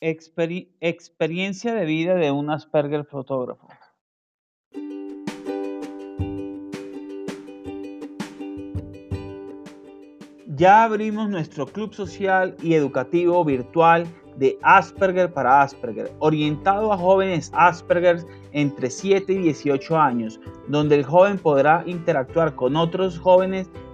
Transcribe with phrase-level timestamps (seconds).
[0.00, 3.68] experiencia de vida de un Asperger fotógrafo.
[10.56, 17.50] Ya abrimos nuestro club social y educativo virtual de Asperger para Asperger, orientado a jóvenes
[17.54, 23.70] Asperger entre 7 y 18 años, donde el joven podrá interactuar con otros jóvenes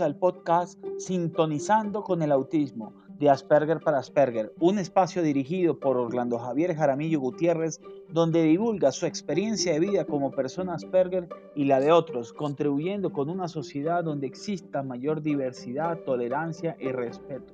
[0.00, 6.38] Al podcast Sintonizando con el Autismo de Asperger para Asperger, un espacio dirigido por Orlando
[6.38, 7.78] Javier Jaramillo Gutiérrez,
[8.08, 13.28] donde divulga su experiencia de vida como persona Asperger y la de otros, contribuyendo con
[13.28, 17.52] una sociedad donde exista mayor diversidad, tolerancia y respeto.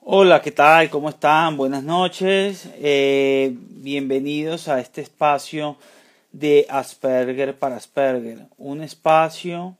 [0.00, 0.88] Hola, ¿qué tal?
[0.88, 1.58] ¿Cómo están?
[1.58, 2.70] Buenas noches.
[2.78, 5.76] Eh, bienvenidos a este espacio
[6.38, 9.74] de Asperger para Asperger, un espacio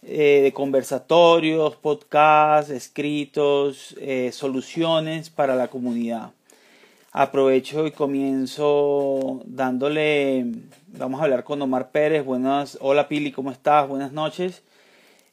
[0.00, 6.30] eh, de conversatorios, podcasts, escritos, eh, soluciones para la comunidad.
[7.12, 10.46] Aprovecho y comienzo dándole,
[10.86, 12.24] vamos a hablar con Omar Pérez.
[12.24, 13.86] Buenas, hola Pili, ¿cómo estás?
[13.86, 14.62] Buenas noches.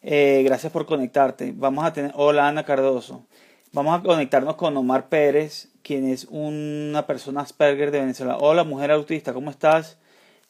[0.01, 1.53] Eh, gracias por conectarte.
[1.55, 3.23] Vamos a tener, hola Ana Cardoso.
[3.71, 8.35] Vamos a conectarnos con Omar Pérez, quien es una persona Asperger de Venezuela.
[8.37, 9.98] Hola, mujer autista, ¿cómo estás?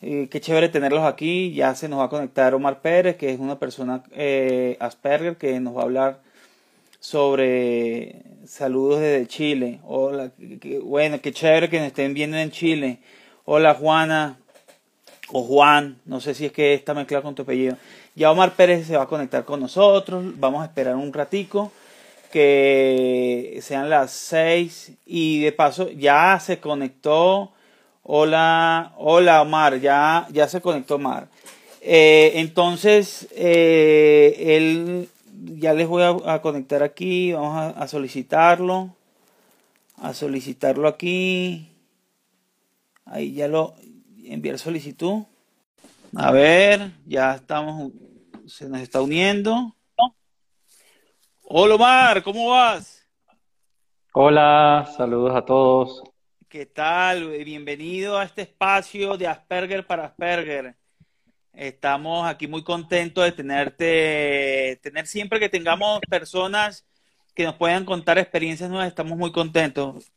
[0.01, 1.53] Eh, qué chévere tenerlos aquí.
[1.53, 5.59] Ya se nos va a conectar Omar Pérez, que es una persona eh, Asperger, que
[5.59, 6.19] nos va a hablar
[6.99, 9.79] sobre saludos desde Chile.
[9.83, 10.31] Hola,
[10.83, 12.99] bueno, qué chévere que nos estén viendo en Chile.
[13.45, 14.37] Hola Juana
[15.31, 17.77] o Juan, no sé si es que está mezclado con tu apellido.
[18.15, 20.23] Ya Omar Pérez se va a conectar con nosotros.
[20.39, 21.71] Vamos a esperar un ratico
[22.31, 27.53] que sean las seis y de paso ya se conectó
[28.11, 31.27] Hola, hola Omar, ya, ya se conectó Omar.
[31.79, 35.09] Eh, entonces, eh, él,
[35.59, 38.95] ya les voy a, conectar aquí, vamos a, solicitarlo,
[39.97, 41.69] a solicitarlo aquí.
[43.05, 43.75] Ahí ya lo
[44.23, 45.25] enviar solicitud.
[46.15, 47.91] A ver, ya estamos,
[48.47, 49.75] se nos está uniendo.
[51.43, 53.05] Hola Omar, ¿cómo vas?
[54.13, 56.08] Hola, saludos a todos.
[56.49, 57.29] ¿Qué tal?
[57.45, 60.73] Bienvenido a este espacio de Asperger para Asperger.
[61.53, 66.87] Estamos aquí muy contentos de tenerte, tener siempre que tengamos personas
[67.35, 70.11] que nos puedan contar experiencias nuevas, estamos muy contentos.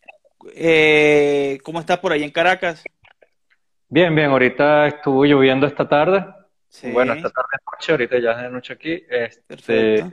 [0.54, 2.82] Eh, ¿Cómo estás por ahí en Caracas?
[3.90, 6.24] Bien, bien, ahorita estuvo lloviendo esta tarde.
[6.94, 9.04] Bueno, esta tarde noche, ahorita ya es de noche aquí.
[9.10, 10.12] Este, Perfecto.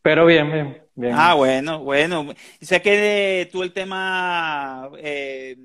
[0.00, 0.83] Pero bien, bien.
[1.12, 2.32] Ah, bueno, bueno.
[2.60, 5.56] Sé que tú el tema, eh,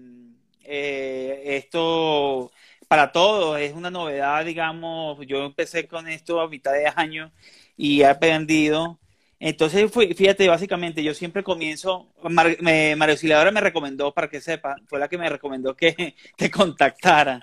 [0.63, 2.51] eh, esto
[2.87, 5.19] para todos es una novedad, digamos.
[5.27, 7.31] Yo empecé con esto a mitad de año
[7.77, 8.99] y he aprendido.
[9.39, 15.07] Entonces, fíjate, básicamente yo siempre comienzo, María Auxiliadora me recomendó, para que sepa, fue la
[15.07, 17.41] que me recomendó que te contactara.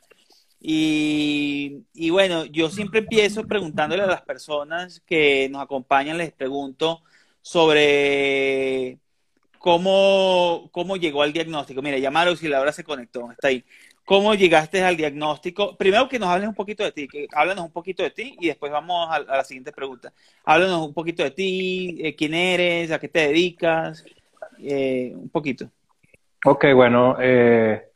[0.61, 7.03] Y, y bueno, yo siempre empiezo preguntándole a las personas que nos acompañan, les pregunto,
[7.47, 8.99] sobre
[9.61, 11.81] cómo, cómo llegó al diagnóstico.
[11.81, 13.65] Mira, ya ahora se conectó, está ahí.
[14.05, 15.77] ¿Cómo llegaste al diagnóstico?
[15.77, 18.73] Primero que nos hables un poquito de ti, háblanos un poquito de ti y después
[18.73, 20.13] vamos a, la siguiente pregunta.
[20.45, 24.05] Háblanos un poquito de ti, eh, quién eres, a qué te dedicas,
[24.59, 25.71] eh, un poquito.
[26.45, 27.91] Ok, bueno, eh,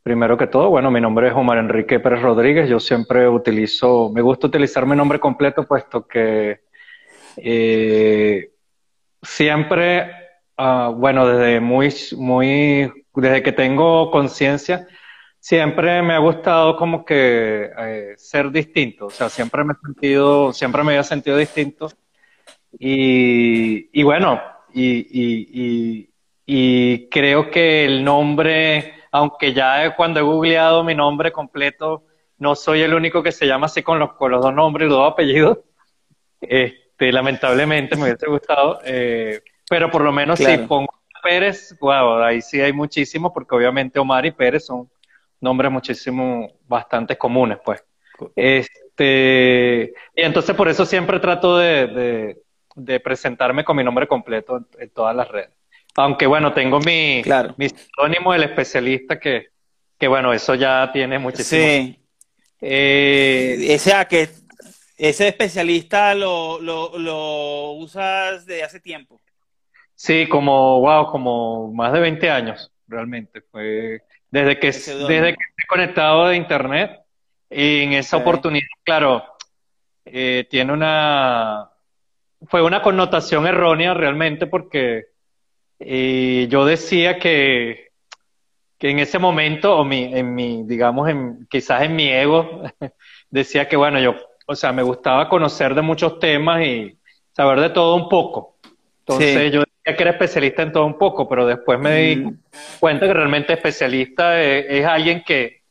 [0.00, 2.68] primero que todo, bueno, mi nombre es Omar Enrique Pérez Rodríguez.
[2.68, 6.60] Yo siempre utilizo, me gusta utilizar mi nombre completo puesto que
[9.22, 10.10] siempre,
[10.58, 14.86] uh, bueno, desde muy, muy, desde que tengo conciencia,
[15.38, 20.52] siempre me ha gustado como que eh, ser distinto, o sea, siempre me he sentido,
[20.52, 21.90] siempre me había sentido distinto.
[22.78, 24.40] Y, y bueno,
[24.72, 26.10] y, y,
[26.46, 32.04] y, creo que el nombre, aunque ya cuando he googleado mi nombre completo,
[32.38, 34.90] no soy el único que se llama así con los, con los dos nombres y
[34.90, 35.58] los dos apellidos.
[36.44, 42.22] Eh, este, lamentablemente me hubiese gustado, eh, pero por lo menos si pongo Pérez, wow,
[42.22, 44.88] ahí sí hay muchísimo, porque obviamente Omar y Pérez son
[45.40, 47.82] nombres muchísimo, bastante comunes, pues.
[48.36, 52.36] Este, y entonces por eso siempre trato de,
[52.76, 55.50] de presentarme con mi nombre completo en, todas las redes.
[55.96, 57.54] Aunque bueno, tengo mi, claro.
[57.56, 59.48] mi sinónimo del especialista que,
[59.98, 61.62] que bueno, eso ya tiene muchísimo.
[61.62, 61.98] Sí.
[62.64, 64.28] Eh, o sea, que
[65.08, 69.20] ese especialista lo, lo, lo usas desde hace tiempo.
[69.96, 73.40] Sí, como, wow, como más de 20 años, realmente.
[73.50, 77.00] Fue desde que, desde que estoy conectado de internet
[77.50, 79.24] y en esa oportunidad, claro,
[80.04, 81.68] eh, tiene una,
[82.46, 85.06] fue una connotación errónea realmente porque
[85.80, 87.88] eh, yo decía que,
[88.78, 92.62] que en ese momento, o mi, en mi, digamos, en, quizás en mi ego,
[93.30, 94.14] decía que bueno, yo,
[94.46, 96.96] o sea, me gustaba conocer de muchos temas y
[97.34, 98.56] saber de todo un poco.
[99.00, 102.38] Entonces yo decía que era especialista en todo un poco, pero después me di mm.
[102.78, 105.62] cuenta que realmente especialista es alguien que,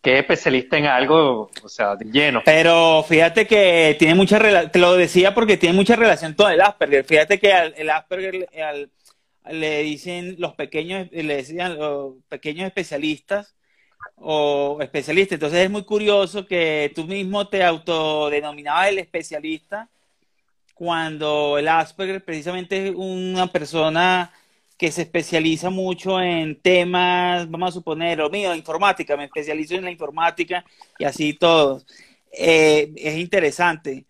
[0.00, 2.42] que es especialista en algo, o sea, lleno.
[2.44, 6.60] Pero fíjate que tiene mucha relación, te lo decía porque tiene mucha relación con el
[6.60, 7.04] Asperger.
[7.04, 8.48] Fíjate que al, el Asperger
[9.50, 13.55] le dicen los pequeños, le decían los pequeños especialistas
[14.16, 15.36] o especialistas.
[15.36, 19.88] Entonces es muy curioso que tú mismo te autodenominabas el especialista
[20.76, 24.30] cuando el Asperger precisamente es una persona
[24.76, 29.84] que se especializa mucho en temas, vamos a suponer, lo mío, informática, me especializo en
[29.84, 30.64] la informática
[30.98, 31.82] y así todo.
[32.30, 34.04] Eh, es interesante.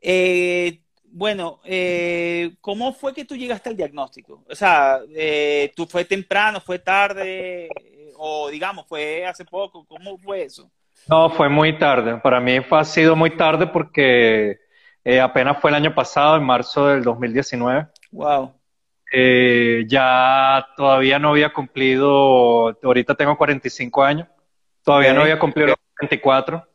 [0.00, 0.81] Eh,
[1.12, 4.42] bueno, eh, ¿cómo fue que tú llegaste al diagnóstico?
[4.48, 5.00] O sea,
[5.76, 7.68] ¿tú fue temprano, fue tarde
[8.16, 9.84] o digamos, fue hace poco?
[9.86, 10.70] ¿Cómo fue eso?
[11.08, 12.16] No, fue muy tarde.
[12.18, 14.58] Para mí fue, ha sido muy tarde porque
[15.22, 17.86] apenas fue el año pasado, en marzo del 2019.
[18.12, 18.52] Wow.
[19.14, 24.26] Eh, ya todavía no había cumplido, ahorita tengo 45 años,
[24.82, 26.66] todavía no había cumplido los 24.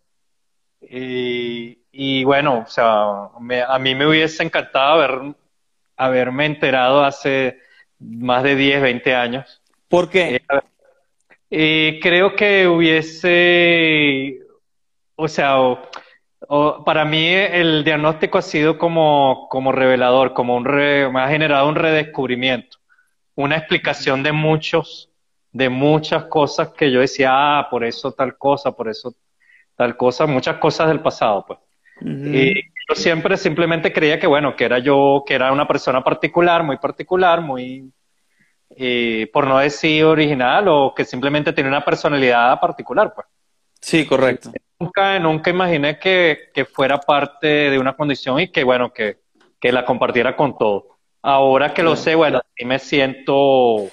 [0.81, 3.29] Y, y bueno, o sea,
[3.67, 5.35] a mí me hubiese encantado haber,
[5.95, 7.59] haberme enterado hace
[7.99, 9.61] más de 10, 20 años.
[9.87, 10.35] ¿Por qué?
[10.35, 10.41] Eh,
[11.49, 14.39] eh, creo que hubiese,
[15.15, 15.57] o sea,
[16.85, 21.75] para mí el diagnóstico ha sido como, como revelador, como un me ha generado un
[21.75, 22.77] redescubrimiento,
[23.35, 25.09] una explicación de muchos,
[25.51, 29.15] de muchas cosas que yo decía, ah, por eso tal cosa, por eso
[29.75, 31.59] tal cosa, muchas cosas del pasado, pues.
[32.01, 32.53] Y
[32.89, 36.77] yo siempre simplemente creía que, bueno, que era yo, que era una persona particular, muy
[36.77, 37.91] particular, muy,
[38.69, 43.27] eh, por no decir original, o que simplemente tiene una personalidad particular, pues.
[43.81, 48.91] Sí, correcto nunca, nunca imaginé que, que, fuera parte de una condición y que, bueno,
[48.93, 49.19] que,
[49.59, 50.97] que la compartiera con todo.
[51.21, 53.89] Ahora que lo sé, bueno, sí me siento,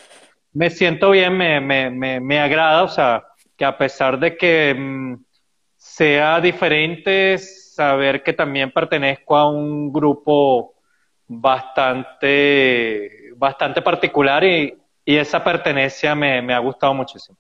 [0.53, 3.25] me siento bien, me, me, me, me agrada, o sea,
[3.57, 5.25] que a pesar de que mm,
[5.77, 7.39] sea diferente,
[7.75, 10.75] saber que también pertenezco a un grupo
[11.27, 12.31] bastante,
[13.37, 17.37] bastante particular y, esa pertenencia me, me ha gustado muchísimo.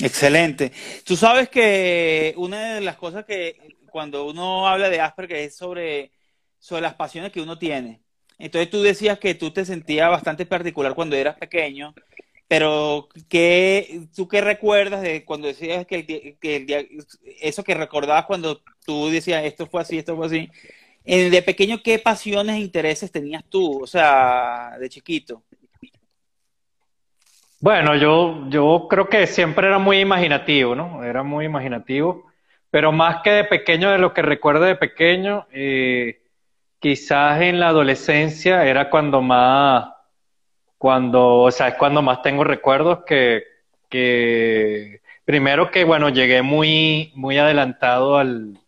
[0.00, 0.70] Excelente.
[1.02, 3.56] Tú sabes que una de las cosas que
[3.90, 6.10] cuando uno habla de Asperger es sobre,
[6.58, 8.02] sobre las pasiones que uno tiene.
[8.38, 11.94] Entonces tú decías que tú te sentías bastante particular cuando eras pequeño,
[12.48, 16.04] pero ¿qué, ¿tú qué recuerdas de cuando decías que,
[16.40, 16.88] que
[17.40, 20.50] eso que recordabas cuando tú decías esto fue así, esto fue así?
[21.04, 23.82] De pequeño, ¿qué pasiones e intereses tenías tú?
[23.82, 25.42] O sea, de chiquito.
[27.64, 31.02] Bueno, yo, yo creo que siempre era muy imaginativo, ¿no?
[31.02, 32.26] Era muy imaginativo,
[32.70, 36.20] pero más que de pequeño, de lo que recuerdo de pequeño, eh,
[36.78, 39.93] quizás en la adolescencia era cuando más,
[40.84, 43.42] cuando, o sea, es cuando más tengo recuerdos que,
[43.88, 48.58] que primero que, bueno, llegué muy, muy adelantado al,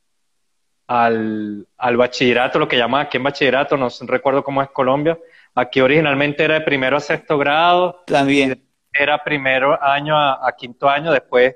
[0.86, 5.18] al, al bachillerato, lo que llaman aquí en bachillerato, no recuerdo cómo es Colombia.
[5.54, 8.02] Aquí originalmente era de primero a sexto grado.
[8.06, 8.62] También
[8.94, 11.54] era primero año a, quinto año, después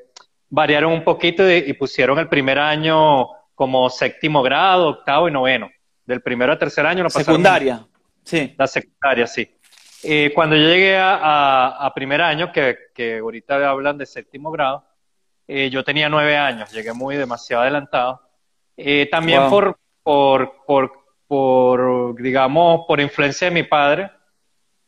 [0.50, 5.70] variaron un poquito y, pusieron el primer año como séptimo grado, octavo y noveno.
[6.04, 7.86] Del primero a tercer año lo Secundaria,
[8.24, 8.54] sí.
[8.58, 9.56] La secundaria, sí.
[10.02, 14.84] Eh, cuando yo llegué a, primer año, que, que, ahorita hablan de séptimo grado,
[15.46, 18.22] eh, yo tenía nueve años, llegué muy demasiado adelantado.
[18.76, 20.92] Eh, también por, por, por,
[21.26, 24.10] por, digamos, por influencia de mi padre,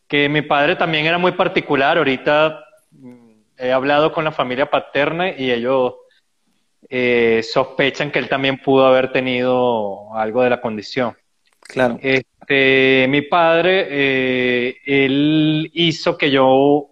[0.06, 1.98] que mi padre también era muy particular.
[1.98, 5.94] Ahorita mm, he hablado con la familia paterna y ellos
[6.88, 11.16] eh, sospechan que él también pudo haber tenido algo de la condición.
[11.72, 11.98] Claro.
[12.02, 16.90] Este, mi padre, eh, él hizo que yo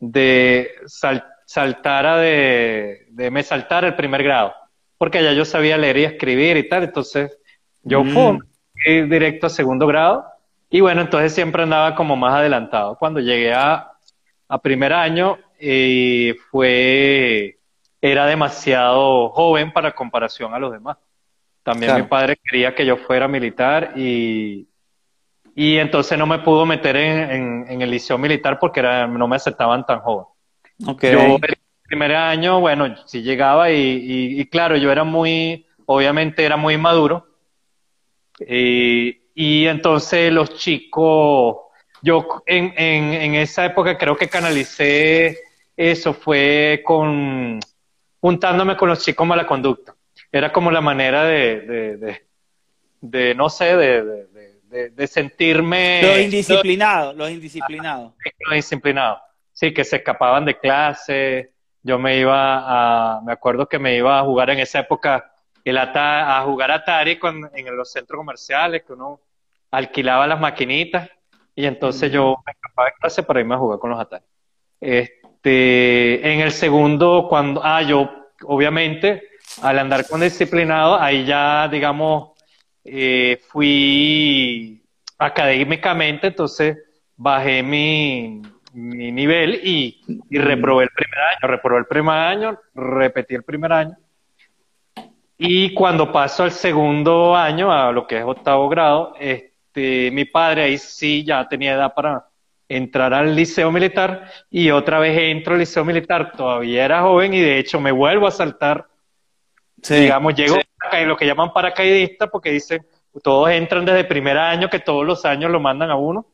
[0.00, 0.70] de
[1.46, 4.52] saltara de, de, me saltara el primer grado,
[4.98, 7.38] porque allá yo sabía leer y escribir y tal, entonces
[7.82, 9.08] yo fui mm.
[9.08, 10.24] directo a segundo grado
[10.68, 12.96] Y bueno, entonces siempre andaba como más adelantado.
[12.98, 13.92] Cuando llegué a,
[14.48, 17.58] a primer año, eh, fue,
[18.00, 20.96] era demasiado joven para comparación a los demás.
[21.66, 24.68] También mi padre quería que yo fuera militar y,
[25.52, 29.34] y entonces no me pudo meter en, en, el liceo militar porque era, no me
[29.34, 30.26] aceptaban tan joven.
[30.86, 31.10] Okay.
[31.10, 36.56] Yo el primer año, bueno, sí llegaba y, y, claro, yo era muy, obviamente era
[36.56, 37.26] muy maduro.
[38.38, 41.56] Y, y entonces los chicos,
[42.00, 45.36] yo en, en, en, esa época creo que canalicé
[45.76, 47.58] eso, fue con
[48.20, 49.95] juntándome con los chicos mala conducta.
[50.32, 52.26] Era como la manera de, de, de,
[53.00, 54.26] de no sé, de,
[54.90, 56.02] de, sentirme...
[56.02, 58.12] Los indisciplinados, los indisciplinados.
[58.40, 59.20] Los indisciplinados,
[59.52, 61.52] sí, que se escapaban de clase.
[61.82, 65.32] Yo me iba a, me acuerdo que me iba a jugar en esa época
[65.64, 69.20] el a jugar Atari con, en los centros comerciales, que uno
[69.72, 71.10] alquilaba las maquinitas
[71.56, 74.24] y entonces yo me escapaba de clase para irme a jugar con los Atari.
[74.80, 78.08] Este, en el segundo, cuando, ah, yo,
[78.44, 79.22] obviamente,
[79.62, 82.32] al andar con disciplinado, ahí ya, digamos,
[82.84, 84.82] eh, fui
[85.18, 86.78] académicamente, entonces
[87.16, 93.34] bajé mi, mi nivel y, y reprobé el primer año, reprobé el primer año, repetí
[93.34, 93.96] el primer año.
[95.38, 100.62] Y cuando paso al segundo año, a lo que es octavo grado, este, mi padre
[100.62, 102.26] ahí sí ya tenía edad para
[102.68, 107.40] entrar al liceo militar y otra vez entro al liceo militar, todavía era joven y
[107.40, 108.86] de hecho me vuelvo a saltar,
[109.76, 112.86] digamos, llego a lo que llaman paracaidista porque dicen,
[113.22, 116.26] todos entran desde el primer año, que todos los años lo mandan a uno,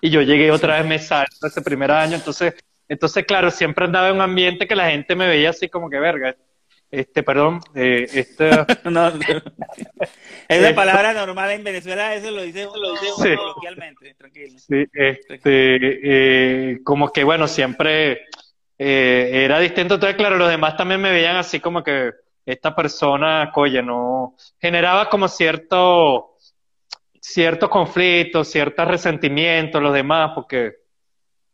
[0.00, 2.54] y yo llegué otra vez, me salto ese primer año, entonces,
[2.88, 5.98] entonces claro, siempre andaba en un ambiente que la gente me veía así como que
[5.98, 6.34] verga,
[6.90, 8.66] este, perdón, eh, esta...
[8.90, 9.12] no,
[10.48, 13.36] Es la palabra normal en Venezuela, eso lo dice, lo dice sí.
[13.36, 14.58] coloquialmente, tranquilo.
[14.58, 15.38] Sí, este,
[16.72, 18.22] eh, como que bueno, siempre
[18.78, 22.10] eh, era distinto, entonces claro, los demás también me veían así como que
[22.44, 26.36] esta persona, oye, no, generaba como cierto,
[27.20, 30.74] cierto conflicto, cierto resentimiento los demás, porque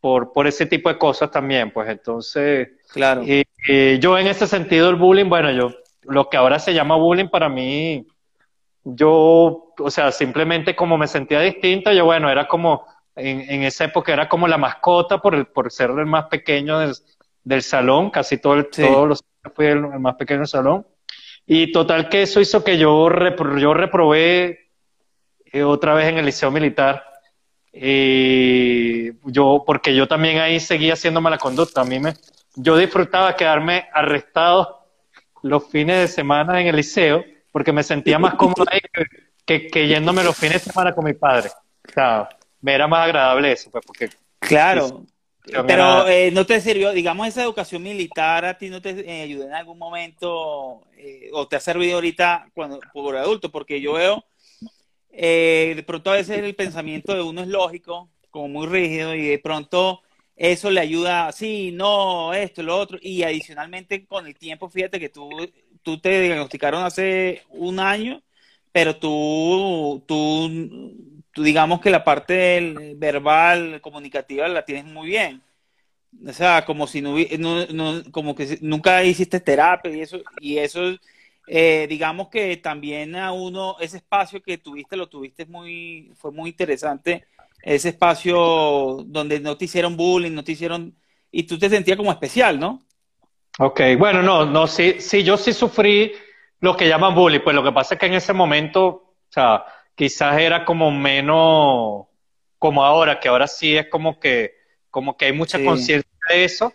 [0.00, 3.23] por, por ese tipo de cosas también, pues entonces, claro.
[3.26, 7.28] Eh, yo en ese sentido el bullying, bueno, yo, lo que ahora se llama bullying
[7.28, 8.07] para mí,
[8.85, 13.85] yo, o sea, simplemente como me sentía distinta, yo bueno, era como, en, en esa
[13.85, 16.95] época era como la mascota por, el, por ser el más pequeño del,
[17.43, 20.86] del salón, casi todo el, todos los fui el, el, más pequeño del salón.
[21.46, 24.70] Y total que eso hizo que yo, repro, yo reprobé
[25.44, 27.04] eh, otra vez en el liceo militar
[27.72, 31.82] y yo, porque yo también ahí seguía haciendo mala conducta.
[31.82, 32.14] A mí me,
[32.54, 34.86] yo disfrutaba quedarme arrestado
[35.42, 37.22] los fines de semana en el liceo,
[37.52, 38.80] porque me sentía más cómodo ahí
[39.44, 41.50] que, que, yéndome los fines de semana con mi padre.
[41.88, 42.28] O sea,
[42.62, 44.08] me era más agradable eso, pues, porque.
[44.38, 45.04] Claro.
[45.66, 49.44] Pero eh, no te sirvió, digamos, esa educación militar a ti no te eh, ayudó
[49.44, 54.24] en algún momento eh, o te ha servido ahorita cuando por adulto, porque yo veo
[55.18, 59.22] eh, de pronto a veces el pensamiento de uno es lógico, como muy rígido, y
[59.22, 60.02] de pronto
[60.36, 65.08] eso le ayuda, sí, no, esto, lo otro, y adicionalmente con el tiempo, fíjate que
[65.08, 65.30] tú,
[65.82, 68.22] tú te diagnosticaron hace un año,
[68.72, 75.43] pero tú, tú, tú digamos que la parte verbal, comunicativa la tienes muy bien.
[76.26, 80.57] O sea, como si no, no, no, como que nunca hiciste terapia y eso, y
[80.57, 80.81] eso
[81.47, 86.49] eh, digamos que también a uno, ese espacio que tuviste, lo tuviste muy, fue muy
[86.49, 87.26] interesante,
[87.62, 90.97] ese espacio donde no te hicieron bullying, no te hicieron,
[91.31, 92.87] y tú te sentías como especial, ¿no?
[93.59, 96.12] Ok, bueno, no, no, sí, sí, yo sí sufrí
[96.61, 99.66] lo que llaman bullying, pues lo que pasa es que en ese momento, o sea,
[99.96, 102.06] quizás era como menos,
[102.58, 104.54] como ahora, que ahora sí es como que,
[104.90, 105.64] como que hay mucha sí.
[105.64, 106.72] conciencia de eso,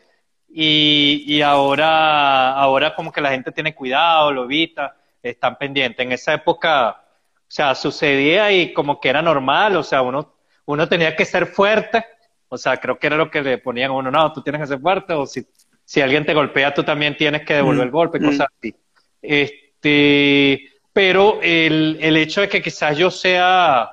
[0.49, 6.05] y, y ahora, ahora como que la gente tiene cuidado, lo evita, están pendientes.
[6.05, 10.33] En esa época, o sea, sucedía y como que era normal, o sea, uno,
[10.65, 12.03] uno tenía que ser fuerte,
[12.49, 14.67] o sea, creo que era lo que le ponían a uno, no, tú tienes que
[14.67, 15.45] ser fuerte, o si,
[15.85, 17.87] si alguien te golpea, tú también tienes que devolver mm.
[17.87, 18.57] el golpe, cosas mm.
[18.57, 18.75] así.
[19.21, 23.91] Este, pero el, el hecho de que quizás yo sea,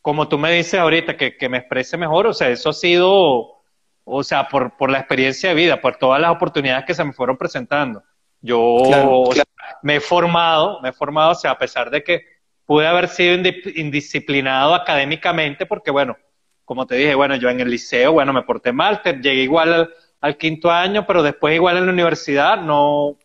[0.00, 3.60] como tú me dices ahorita, que, que me exprese mejor, o sea, eso ha sido
[4.04, 7.12] o sea, por, por la experiencia de vida, por todas las oportunidades que se me
[7.12, 8.02] fueron presentando.
[8.40, 9.44] Yo claro, o sea,
[9.82, 12.24] me he formado, me he formado, o sea, a pesar de que
[12.64, 13.36] pude haber sido
[13.76, 16.16] indisciplinado académicamente, porque bueno,
[16.64, 19.94] como te dije, bueno, yo en el liceo, bueno, me porté mal, llegué igual al,
[20.20, 23.16] al quinto año, pero después igual en la universidad no,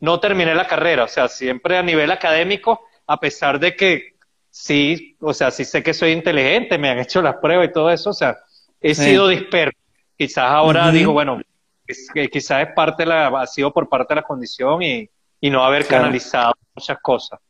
[0.00, 4.14] no terminé la carrera, o sea, siempre a nivel académico, a pesar de que
[4.50, 7.90] sí, o sea, sí sé que soy inteligente, me han hecho las pruebas y todo
[7.90, 8.36] eso, o sea,
[8.80, 9.78] he sido disperso.
[10.16, 11.40] Quizás ahora digo, bueno,
[12.32, 15.08] quizás es parte de la, ha sido por parte de la condición y,
[15.40, 17.40] y no haber canalizado muchas cosas.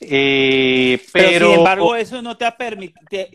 [0.00, 3.26] Eh, pero, sin embargo, eso no te ha permitido,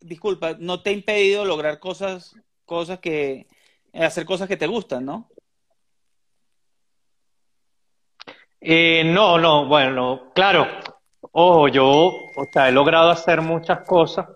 [0.00, 3.46] disculpa, no te ha impedido lograr cosas, cosas que,
[3.92, 5.28] hacer cosas que te gustan, ¿no?
[8.64, 10.68] Eh, no, no, bueno, claro,
[11.32, 14.28] ojo, yo, o sea, he logrado hacer muchas cosas,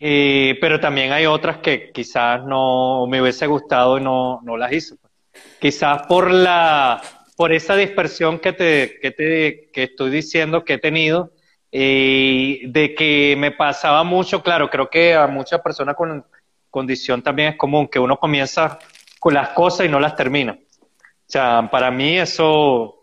[0.00, 4.72] eh, pero también hay otras que quizás no me hubiese gustado y no, no las
[4.72, 4.96] hice.
[5.60, 7.00] Quizás por la,
[7.36, 11.30] por esa dispersión que te, que te, que estoy diciendo que he tenido,
[11.70, 16.26] eh, de que me pasaba mucho, claro, creo que a muchas personas con
[16.70, 18.80] condición también es común, que uno comienza
[19.20, 20.58] con las cosas y no las termina.
[20.80, 22.97] O sea, para mí eso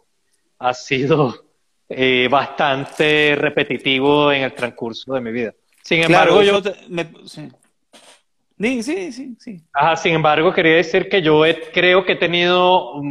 [0.68, 1.46] ha sido
[1.88, 5.54] eh, bastante repetitivo en el transcurso de mi vida.
[5.84, 6.62] Sin embargo, yo...
[7.26, 7.50] sí.
[8.58, 9.62] Sí, sí, sí,
[9.98, 11.44] sin embargo, quería decir que yo
[11.74, 13.02] creo que he tenido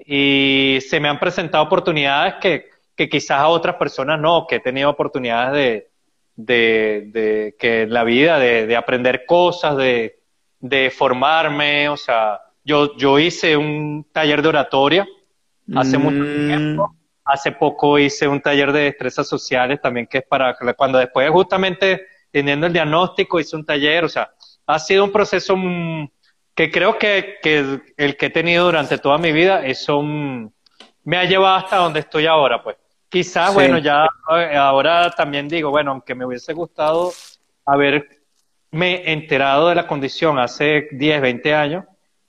[0.00, 4.60] y se me han presentado oportunidades que, que, quizás a otras personas no, que he
[4.60, 5.90] tenido oportunidades de,
[6.34, 10.18] de, de que en la vida, de, de aprender cosas, de,
[10.58, 15.08] de formarme, o sea, yo, yo hice un taller de oratoria
[15.74, 16.46] hace mucho mm.
[16.46, 16.98] tiempo
[17.28, 22.06] Hace poco hice un taller de destrezas sociales también, que es para cuando después justamente
[22.30, 24.32] teniendo el diagnóstico hice un taller, o sea,
[24.66, 26.08] ha sido un proceso mm,
[26.54, 30.50] que creo que, que el que he tenido durante toda mi vida, eso mm,
[31.04, 32.76] me ha llevado hasta donde estoy ahora, pues.
[33.10, 37.12] Quizás, bueno, ya eh, ahora también digo, bueno, aunque me hubiese gustado
[37.66, 38.06] haberme
[38.72, 41.84] enterado de la condición hace 10, 20 años,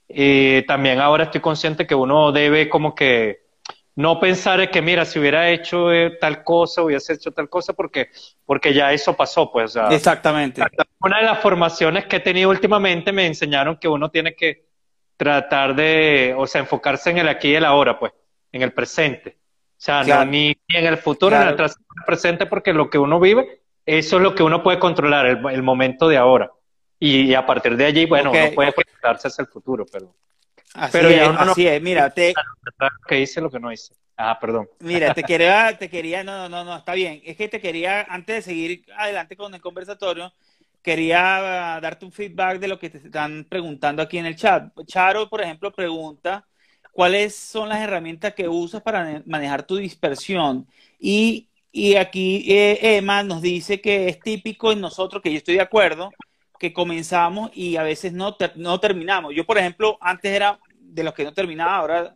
[0.10, 3.48] eh, también ahora estoy consciente que uno debe como que
[3.96, 8.10] no pensar que, mira, si hubiera hecho eh, tal cosa, hubiese hecho tal cosa, porque,
[8.46, 9.78] porque ya eso pasó, pues.
[9.92, 10.62] Exactamente.
[11.02, 14.70] Una de las formaciones que he tenido últimamente me enseñaron que uno tiene que
[15.18, 18.14] tratar de, o sea, enfocarse en el aquí y el ahora, pues,
[18.54, 19.38] en el presente.
[19.80, 21.72] O sea, no ni en el futuro, ni en el
[22.06, 26.08] presente, porque lo que uno vive, eso es lo que uno puede controlar, el, momento
[26.08, 26.52] de ahora.
[27.00, 30.14] Y, a partir de allí, bueno, uno puede proyectarse hacia el futuro, pero...
[30.74, 32.34] Así Pero es, así es, mira, te...
[33.08, 33.94] Que hice lo que no hice.
[34.22, 34.70] Ah, perdón.
[34.82, 37.22] Mira, te quería, te quería, no, no, no, está bien.
[37.24, 40.34] Es que te quería, antes de seguir adelante con el conversatorio,
[40.82, 44.72] quería darte un feedback de lo que te están preguntando aquí en el chat.
[44.86, 46.46] Charo, por ejemplo, pregunta,
[46.92, 50.68] ¿cuáles son las herramientas que usas para manejar tu dispersión?
[51.00, 55.56] Y, y aquí eh, Emma nos dice que es típico en nosotros, que yo estoy
[55.56, 56.12] de acuerdo,
[56.60, 59.34] que comenzamos y a veces no, no terminamos.
[59.34, 62.16] Yo, por ejemplo, antes era de los que no terminaba, ahora...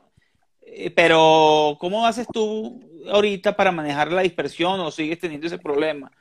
[0.65, 6.11] Eh, pero, ¿cómo haces tú ahorita para manejar la dispersión o sigues teniendo ese problema?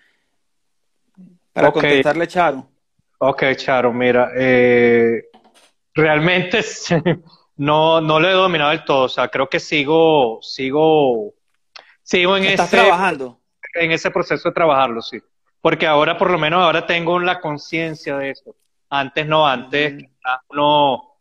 [1.53, 2.69] Para contestarle a Charo.
[3.19, 5.27] Ok, Charo, mira, eh,
[5.95, 6.61] realmente
[7.57, 11.35] no, no lo he dominado del todo, o sea, creo que sigo, sigo,
[12.03, 13.39] sigo en ¿Estás trabajando?
[13.75, 15.21] En ese proceso de trabajarlo, sí
[15.63, 18.55] porque ahora por lo menos ahora tengo la conciencia de eso.
[18.91, 20.05] Antes no, antes
[20.51, 21.17] uno,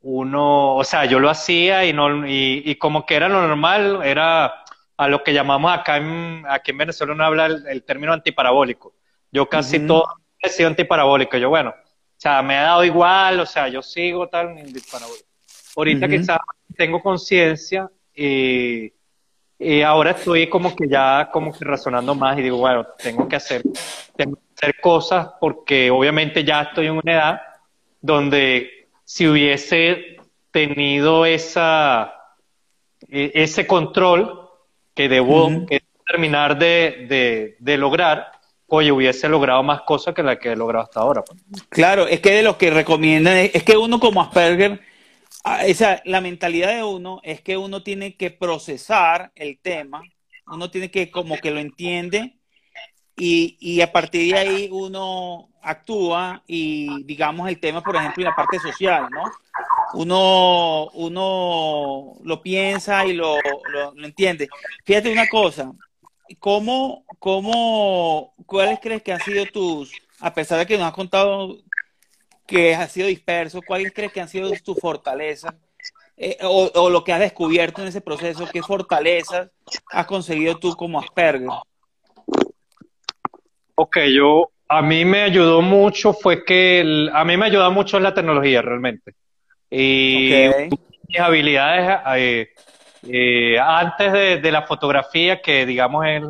[0.00, 4.64] uno, o sea, yo lo hacía y no, y, como que era lo normal, era
[4.96, 8.94] a lo que llamamos acá en, aquí en Venezuela no habla el, término antiparabólico.
[9.30, 10.06] Yo casi todo
[10.40, 11.36] he sido antiparabólico.
[11.36, 15.28] Yo, bueno, o sea, me ha dado igual, o sea, yo sigo tal antiparabólico.
[15.76, 16.38] Ahorita quizás
[16.74, 18.90] tengo conciencia y
[19.58, 23.36] y ahora estoy como que ya como que razonando más y digo, bueno, tengo que
[23.36, 23.62] hacer,
[24.14, 27.40] tengo que hacer cosas porque obviamente ya estoy en una edad
[28.00, 30.16] donde si hubiese
[30.50, 32.14] tenido esa,
[33.08, 34.50] e, ese control
[34.94, 35.50] que debo
[36.06, 38.32] terminar de, de, de, lograr,
[38.66, 41.22] oye, hubiese logrado más cosas que la que he logrado hasta ahora.
[41.22, 41.62] Pues.
[41.68, 44.80] Claro, es que de lo que recomiendan, es que uno como Asperger
[45.64, 50.02] esa, la mentalidad de uno es que uno tiene que procesar el tema,
[50.46, 52.36] uno tiene que como que lo entiende
[53.16, 58.28] y, y a partir de ahí uno actúa y digamos el tema, por ejemplo, en
[58.28, 59.22] la parte social, ¿no?
[59.94, 63.38] Uno, uno lo piensa y lo,
[63.72, 64.48] lo, entiende.
[64.84, 65.72] Fíjate una cosa,
[66.38, 71.58] ¿cómo, cómo, ¿cuáles crees que han sido tus, a pesar de que nos has contado
[72.46, 75.54] que has sido disperso, cuáles crees que han sido tus fortalezas
[76.18, 79.50] eh, o, lo que has descubierto en ese proceso, qué fortalezas
[79.92, 81.48] has conseguido tú como Asperger.
[83.74, 88.14] Ok, yo, a mí me ayudó mucho, fue que, a mí me ayudó mucho la
[88.14, 89.12] tecnología realmente.
[89.68, 90.30] Y
[91.08, 92.48] mis habilidades, eh,
[93.02, 96.22] eh, antes de, la fotografía, que digamos es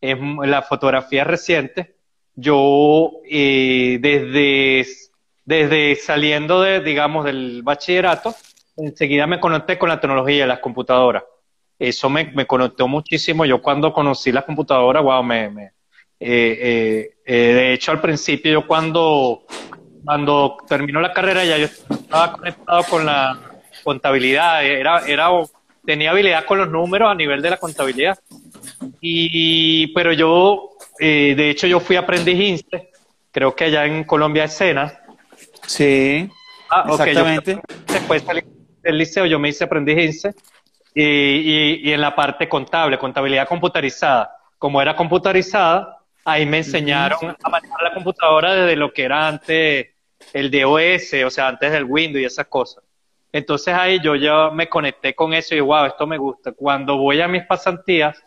[0.00, 1.96] es la fotografía reciente.
[2.34, 4.86] Yo desde,
[5.48, 8.34] desde saliendo de, digamos, del bachillerato,
[8.76, 11.22] enseguida me conecté con la tecnología de las computadoras.
[11.78, 13.46] Eso me, conectó muchísimo.
[13.46, 15.72] Yo cuando conocí las computadoras, wow, me, me
[16.20, 19.46] eh, eh, de hecho al principio yo cuando,
[20.04, 23.38] cuando terminó la carrera ya yo estaba conectado con la
[23.82, 25.30] contabilidad, era, era,
[25.82, 28.18] tenía habilidad con los números a nivel de la contabilidad.
[29.00, 32.90] Y, pero yo, eh, de hecho, yo fui aprendiz INSE,
[33.30, 35.04] creo que allá en Colombia escena.
[35.68, 36.28] Sí,
[36.70, 37.60] ah, exactamente.
[37.86, 38.24] después
[38.82, 40.34] del liceo yo me hice aprendiz INSE
[40.94, 44.34] y, y, en la parte contable, contabilidad computarizada.
[44.58, 49.88] Como era computarizada, ahí me enseñaron a manejar la computadora desde lo que era antes
[50.32, 52.82] el DOS, o sea, antes del Windows y esas cosas.
[53.30, 56.52] Entonces ahí yo ya me conecté con eso y wow, esto me gusta.
[56.52, 58.20] Cuando voy a mis pasantías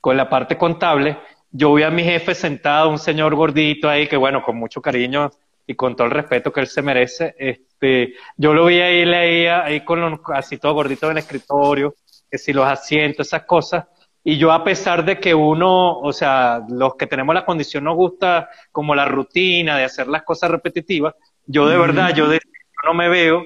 [0.00, 1.18] con la parte contable,
[1.50, 5.32] yo vi a mi jefe sentado, un señor gordito ahí, que bueno, con mucho cariño
[5.68, 9.62] y con todo el respeto que él se merece, este, yo lo vi ahí, leía
[9.62, 11.94] ahí con los, así todo gordito en el escritorio,
[12.30, 13.84] que si los asientos, esas cosas,
[14.24, 17.96] y yo a pesar de que uno, o sea, los que tenemos la condición nos
[17.96, 22.40] gusta como la rutina de hacer las cosas repetitivas, yo de verdad, yo de,
[22.86, 23.44] no me veo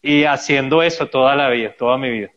[0.00, 2.30] y haciendo eso toda la vida, toda mi vida.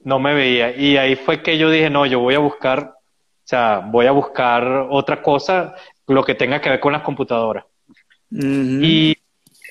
[0.00, 0.74] No me veía.
[0.74, 4.12] Y ahí fue que yo dije, no, yo voy a buscar, o sea, voy a
[4.12, 5.74] buscar otra cosa,
[6.06, 7.64] lo que tenga que ver con las computadoras.
[8.36, 9.16] Y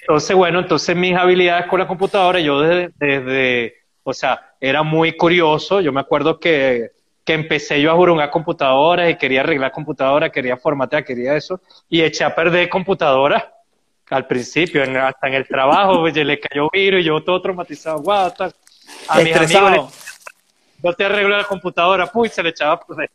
[0.02, 5.18] entonces, bueno, entonces mis habilidades con la computadora, yo desde, desde, o sea, era muy
[5.18, 5.82] curioso.
[5.82, 6.92] Yo me acuerdo que,
[7.26, 12.02] que empecé yo a jurungar computadoras y quería arreglar computadoras, quería formatear, quería eso, y
[12.02, 13.44] eché a perder computadoras
[14.10, 18.32] al principio, hasta en el trabajo, pues, le cayó virus y yo todo traumatizado, wow,
[18.32, 18.54] tal.
[19.08, 19.94] A mis amigos,
[20.84, 22.80] yo te arreglo la computadora, puy, se le echaba.
[22.80, 23.10] Pues,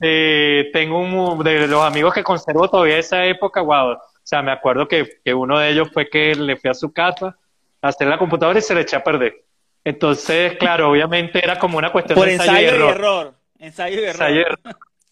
[0.00, 4.50] este, tengo un, de los amigos que conservo todavía esa época, wow, o sea, me
[4.50, 7.36] acuerdo que, que uno de ellos fue que le fui a su casa
[7.82, 9.44] a hacer la computadora y se le echó a perder.
[9.84, 13.34] Entonces, claro, obviamente era como una cuestión de ensayo, y error.
[13.58, 14.58] Ensayo y error.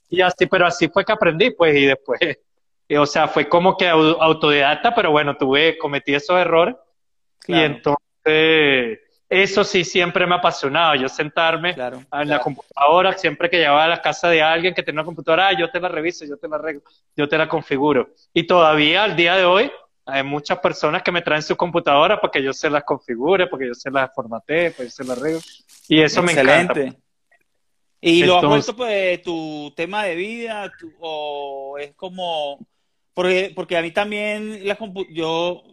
[0.08, 2.18] Y así, pero así fue que aprendí, pues, y después
[2.98, 6.76] o sea, fue como que autodidacta, pero bueno, tuve, cometí esos errores.
[7.46, 10.94] Y entonces, eso sí siempre me ha apasionado.
[10.94, 15.00] Yo sentarme en la computadora, siempre que llevaba a la casa de alguien que tenía
[15.00, 16.82] una computadora, ah, yo te la reviso, yo te la arreglo,
[17.16, 18.10] yo te la configuro.
[18.32, 19.70] Y todavía al día de hoy,
[20.06, 23.60] hay muchas personas que me traen su computadora para que yo se las configure, para
[23.60, 25.40] que yo se las formatee, para que yo se las arregle.
[25.88, 26.80] Y eso me encanta.
[28.00, 32.58] ¿Y lo has vuelto pues tu tema de vida o es como
[33.18, 34.78] porque, porque a mí también, la
[35.10, 35.64] yo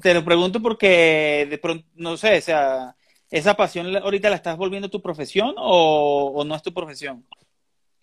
[0.00, 2.96] te lo pregunto porque de pronto, no sé, o sea,
[3.30, 7.22] ¿esa pasión ahorita la estás volviendo tu profesión o, no es tu profesión?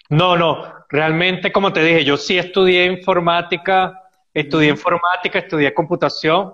[0.09, 3.99] No, no, realmente como te dije, yo sí estudié informática,
[4.31, 6.53] estudié informática, estudié computación,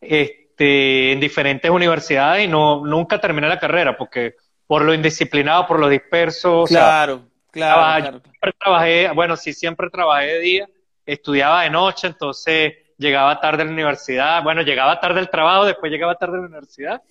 [0.00, 4.36] este, en diferentes universidades y no, nunca terminé la carrera porque
[4.68, 6.62] por lo indisciplinado, por lo disperso.
[6.62, 8.20] Claro, claro, claro.
[8.22, 10.68] Siempre trabajé, bueno, sí, siempre trabajé de día
[11.06, 15.90] estudiaba de noche, entonces llegaba tarde a la universidad, bueno, llegaba tarde al trabajo, después
[15.90, 17.02] llegaba tarde a la universidad.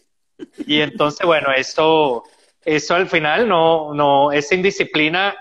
[0.65, 2.23] Y entonces, bueno, eso,
[2.63, 5.35] eso al final no, no, esa indisciplina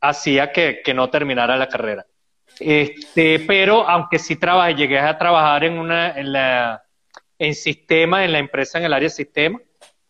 [0.00, 2.06] hacía que, que no terminara la carrera.
[2.60, 6.84] Este, pero aunque sí trabajé, llegué a trabajar en una, en la,
[7.38, 9.60] en sistema, en la empresa, en el área de sistema,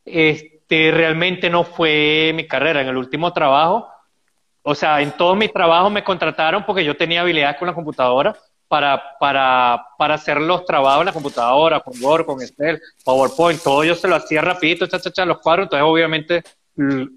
[0.04, 2.82] este, realmente no fue mi carrera.
[2.82, 3.88] En el último trabajo,
[4.66, 8.34] o sea, en todos mis trabajos me contrataron porque yo tenía habilidades con la computadora
[8.66, 13.84] para, para, para hacer los trabajos en la computadora, con Word, con Excel, PowerPoint, todo
[13.84, 16.42] yo se lo hacía rapidito, cha, los cuadros, entonces obviamente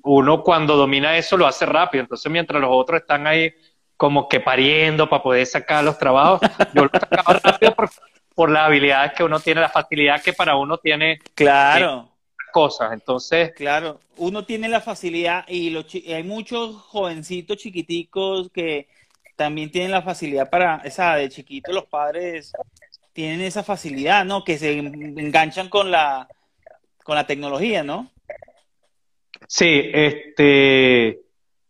[0.04, 3.54] uno cuando domina eso lo hace rápido, entonces mientras los otros están ahí
[3.96, 6.42] como que pariendo para poder sacar los trabajos,
[6.74, 7.90] yo lo sacaba rápido por,
[8.36, 11.20] por las habilidades que uno tiene, la facilidad que para uno tiene.
[11.34, 12.17] Claro
[12.58, 12.92] cosas.
[12.92, 13.52] Entonces.
[13.56, 15.76] Claro, uno tiene la facilidad y
[16.12, 18.88] hay muchos jovencitos chiquiticos que
[19.36, 22.52] también tienen la facilidad para, esa de chiquitos los padres
[23.14, 24.44] tienen esa facilidad, ¿no?
[24.44, 26.28] Que se enganchan con la,
[27.04, 28.12] con la tecnología, ¿no?
[29.48, 31.22] Sí, este,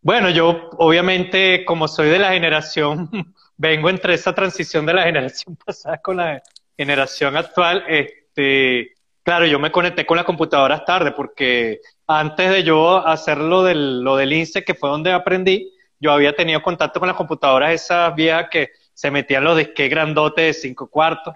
[0.02, 3.10] bueno, yo obviamente como soy de la generación,
[3.58, 6.42] vengo entre esa transición de la generación pasada con la
[6.78, 8.97] generación actual, este,
[9.28, 14.00] Claro, yo me conecté con las computadoras tarde porque antes de yo hacer lo del,
[14.00, 18.16] lo del INSE, que fue donde aprendí, yo había tenido contacto con las computadoras esas
[18.16, 21.36] viejas que se metían los disques grandotes de cinco cuartos.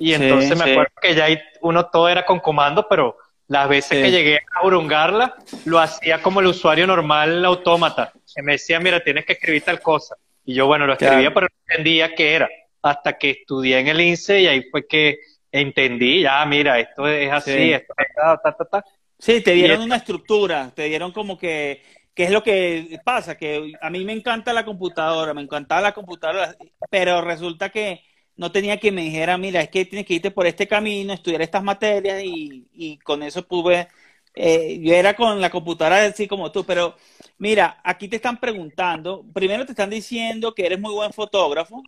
[0.00, 1.28] Y entonces me acuerdo que ya
[1.60, 6.40] uno todo era con comando, pero las veces que llegué a urungarla, lo hacía como
[6.40, 8.12] el usuario normal autómata.
[8.42, 10.16] me decía, mira, tienes que escribir tal cosa.
[10.44, 12.48] Y yo, bueno, lo escribía, pero no entendía qué era.
[12.82, 15.20] Hasta que estudié en el INSE y ahí fue que
[15.52, 18.84] entendí, ya, mira, esto es así, esto es ta, ta, ta, ta.
[19.18, 21.82] Sí, te dieron una estructura, te dieron como que,
[22.14, 23.36] ¿qué es lo que pasa?
[23.36, 26.56] Que a mí me encanta la computadora, me encantaba la computadora,
[26.90, 28.02] pero resulta que
[28.36, 31.42] no tenía que me dijera, mira, es que tienes que irte por este camino, estudiar
[31.42, 33.88] estas materias y, y con eso pude,
[34.34, 36.96] eh, yo era con la computadora así como tú, pero
[37.38, 41.82] mira, aquí te están preguntando, primero te están diciendo que eres muy buen fotógrafo,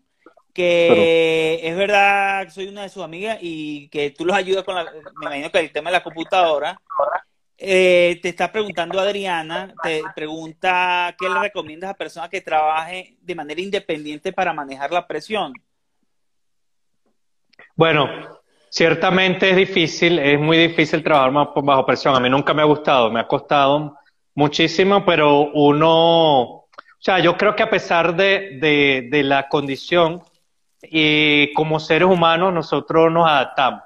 [0.55, 4.77] que es verdad que soy una de sus amigas y que tú los ayudas con
[4.77, 6.81] la, me imagino que el tema de la computadora.
[7.57, 13.35] Eh, te está preguntando Adriana, te pregunta qué le recomiendas a personas que trabajen de
[13.35, 15.53] manera independiente para manejar la presión.
[17.77, 18.09] Bueno,
[18.69, 22.15] ciertamente es difícil, es muy difícil trabajar bajo presión.
[22.15, 23.97] A mí nunca me ha gustado, me ha costado
[24.35, 30.23] muchísimo, pero uno, o sea, yo creo que a pesar de, de, de la condición,
[30.91, 33.83] y como seres humanos nosotros nos adaptamos,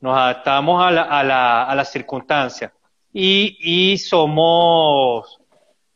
[0.00, 2.72] nos adaptamos a la, a la, a las circunstancias
[3.12, 5.38] y, y somos,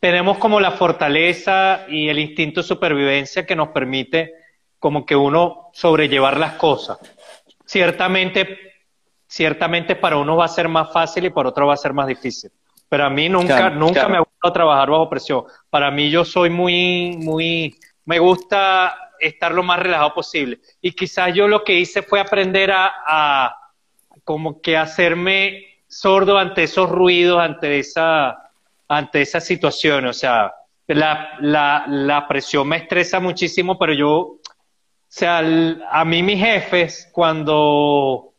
[0.00, 4.32] tenemos como la fortaleza y el instinto de supervivencia que nos permite
[4.78, 6.98] como que uno sobrellevar las cosas.
[7.64, 8.58] Ciertamente,
[9.26, 12.06] ciertamente para uno va a ser más fácil y para otro va a ser más
[12.06, 12.50] difícil.
[12.88, 14.08] Pero a mí nunca, Claro, nunca claro.
[14.10, 15.44] me ha gustado trabajar bajo presión.
[15.70, 17.74] Para mí yo soy muy, muy,
[18.04, 20.60] me gusta estar lo más relajado posible.
[20.80, 23.56] Y quizás yo lo que hice fue aprender a,
[24.24, 28.50] como que hacerme sordo ante esos ruidos, ante esa,
[28.88, 30.10] ante esas situaciones.
[30.10, 30.52] O sea,
[30.86, 34.40] la, la, la presión me estresa muchísimo, pero yo, o
[35.08, 38.32] sea, a mí mis jefes, cuando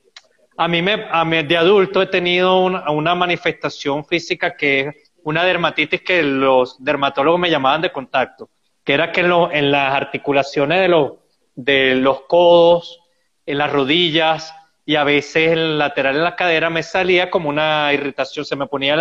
[0.58, 5.44] a mí, me, a de adulto he tenido una, una manifestación física que es una
[5.44, 8.50] dermatitis que los dermatólogos me llamaban de contacto,
[8.84, 11.14] que era que en, lo- en las articulaciones de los,
[11.56, 13.00] de los codos,
[13.46, 14.54] en las rodillas
[14.86, 18.56] y a veces en el lateral de la cadera me salía como una irritación, se
[18.56, 18.96] me ponía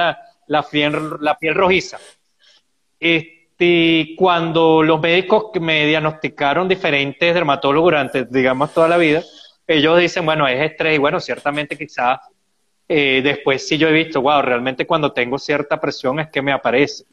[0.46, 1.98] la, piel, rojiza.
[3.00, 9.22] Este, cuando los médicos me diagnosticaron diferentes dermatólogos durante, digamos, toda la vida,
[9.66, 12.20] ellos dicen, bueno, es estrés y bueno, ciertamente quizás
[12.88, 16.52] eh, después sí yo he visto, wow, realmente cuando tengo cierta presión es que me
[16.52, 17.04] aparece.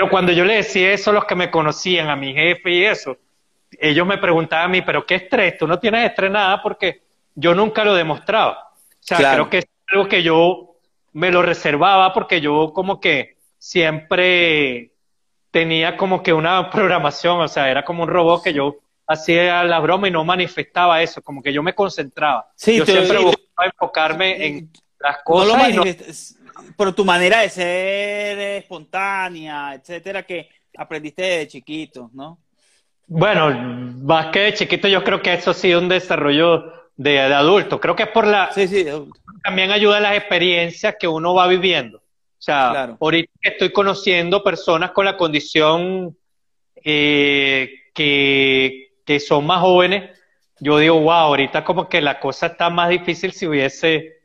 [0.00, 2.84] Pero cuando yo le decía eso a los que me conocían, a mi jefe y
[2.86, 3.18] eso,
[3.78, 5.58] ellos me preguntaban a mí, pero ¿qué estrés?
[5.58, 7.02] Tú no tienes estrés nada porque
[7.34, 8.70] yo nunca lo demostraba.
[8.72, 9.50] O sea, Claro.
[9.50, 10.76] creo que es algo que yo
[11.12, 14.92] me lo reservaba porque yo como que siempre
[15.50, 19.80] tenía como que una programación, o sea, era como un robot que yo hacía la
[19.80, 22.48] broma y no manifestaba eso, como que yo me concentraba.
[22.56, 25.82] Sí, yo siempre buscaba enfocarme en las No lo cosas y no-
[26.76, 32.38] por tu manera de ser espontánea, etcétera, que aprendiste desde chiquito, ¿no?
[33.06, 33.50] Bueno,
[34.02, 37.80] más que de chiquito, yo creo que eso ha sido un desarrollo de, de adulto.
[37.80, 38.86] Creo que es por la, Sí, sí,
[39.42, 41.98] también ayuda a las experiencias que uno va viviendo.
[41.98, 42.96] O sea, Claro.
[43.00, 46.16] ahorita estoy conociendo personas con la condición
[46.84, 50.16] eh, que, que son más jóvenes,
[50.60, 54.20] yo digo, wow, ahorita como que la cosa está más difícil si hubiese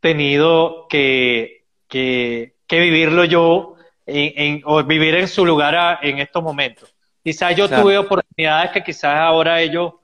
[0.00, 1.57] tenido que,
[1.88, 3.74] que, que vivirlo yo
[4.06, 6.94] en, en- o vivir en su lugar a- en estos momentos.
[7.24, 7.82] Quizás yo Claro.
[7.84, 9.94] tuve oportunidades que quizás ahora ellos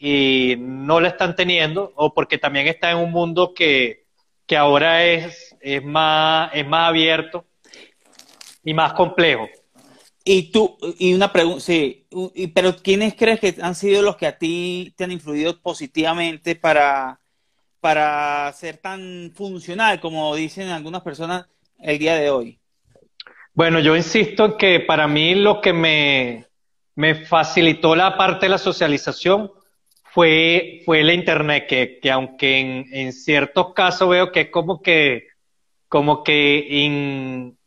[0.00, 4.04] y no la están teniendo, o porque también está en un mundo que,
[4.46, 7.44] que ahora es, es, más, es más abierto
[8.64, 9.48] y más complejo.
[10.24, 12.06] Y tú, y una pregunta, sí,
[12.54, 17.18] pero ¿quiénes crees que han sido los que a ti te han influido positivamente para,
[17.80, 21.46] para ser tan funcional, como dicen algunas personas
[21.78, 22.60] el día de hoy?
[23.54, 26.46] Bueno, yo insisto en que para mí lo que me,
[26.94, 29.50] me facilitó la parte de la socialización
[30.04, 34.80] fue, fue la internet, que, que aunque en, en ciertos casos veo que es como
[34.80, 35.26] que,
[35.88, 37.58] como que, in-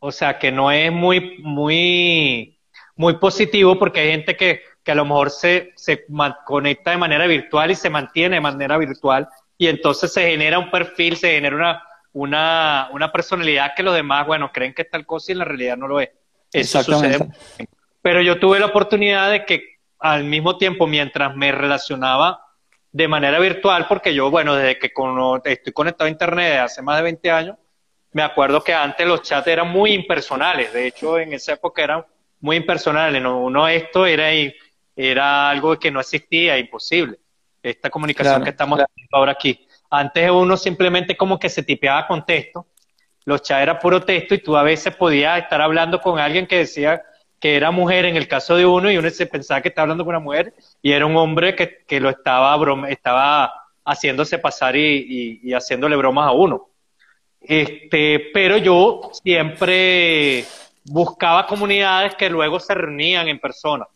[0.00, 2.58] o sea, que no es muy, muy,
[2.96, 6.04] muy positivo porque hay gente que, que a lo mejor se, se
[6.46, 10.70] conecta de manera virtual y se mantiene de manera virtual y entonces se genera un
[10.70, 15.04] perfil, se genera una, una, una personalidad que los demás, bueno, creen que es tal
[15.04, 16.10] cosa y en la realidad no lo es.
[16.52, 17.08] Eso sucede.
[17.08, 17.68] Exactamente.
[18.00, 22.40] Pero yo tuve la oportunidad de que al mismo tiempo, mientras me relacionaba
[22.92, 24.92] de manera virtual, porque yo, bueno, desde que
[25.44, 27.56] estoy conectado a Internet desde hace más de 20 años,
[28.12, 30.72] me acuerdo que antes los chats eran muy impersonales.
[30.72, 32.06] De hecho, en esa época eran
[32.40, 33.20] muy impersonales.
[33.20, 34.30] No, uno esto era,
[34.96, 37.18] era algo que no existía, imposible.
[37.62, 39.66] Esta comunicación Claro, que estamos teniendo ahora aquí.
[39.90, 42.66] Antes uno simplemente como que se tipeaba con texto
[43.28, 46.56] los chats era puro texto y tú a veces podías estar hablando con alguien que
[46.56, 47.02] decía
[47.38, 50.02] que era mujer en el caso de uno y uno se pensaba que estaba hablando
[50.02, 53.52] con una mujer y era un hombre que, que lo estaba, broma, estaba
[53.84, 56.70] haciéndose pasar y, y, haciéndole bromas a uno.
[57.38, 60.46] Este, pero yo siempre
[60.84, 63.86] buscaba comunidades que luego se reunían en persona.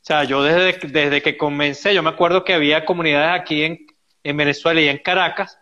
[0.00, 3.86] O sea, yo desde, desde que comencé, yo me acuerdo que había comunidades aquí en,
[4.22, 5.58] en Venezuela y en Caracas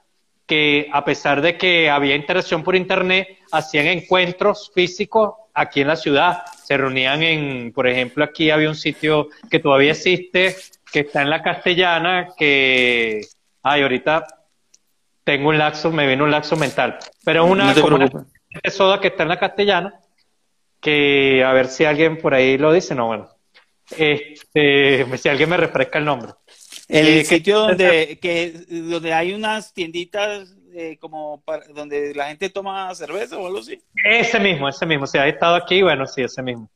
[0.47, 5.97] que a pesar de que había interacción por internet, hacían encuentros físicos aquí en la
[5.97, 6.45] ciudad.
[6.65, 10.55] Se reunían en, por ejemplo, aquí había un sitio que todavía existe,
[10.93, 13.23] que está en la castellana, que,
[13.63, 14.25] ay, ahorita
[15.25, 19.25] tengo un laxo, me viene un laxo mental, pero es una, no soda que está
[19.25, 20.01] en la castellana,
[20.81, 23.29] que a ver si alguien por ahí lo dice, no, bueno,
[23.97, 26.33] este, si alguien me refresca el nombre.
[26.89, 31.43] El eh, sitio donde, que, donde hay unas tienditas eh, como
[31.75, 33.83] donde la gente toma cerveza o algo así.
[34.05, 35.07] Ese mismo, ese mismo.
[35.07, 36.69] Si ha estado aquí, bueno, sí, ese mismo.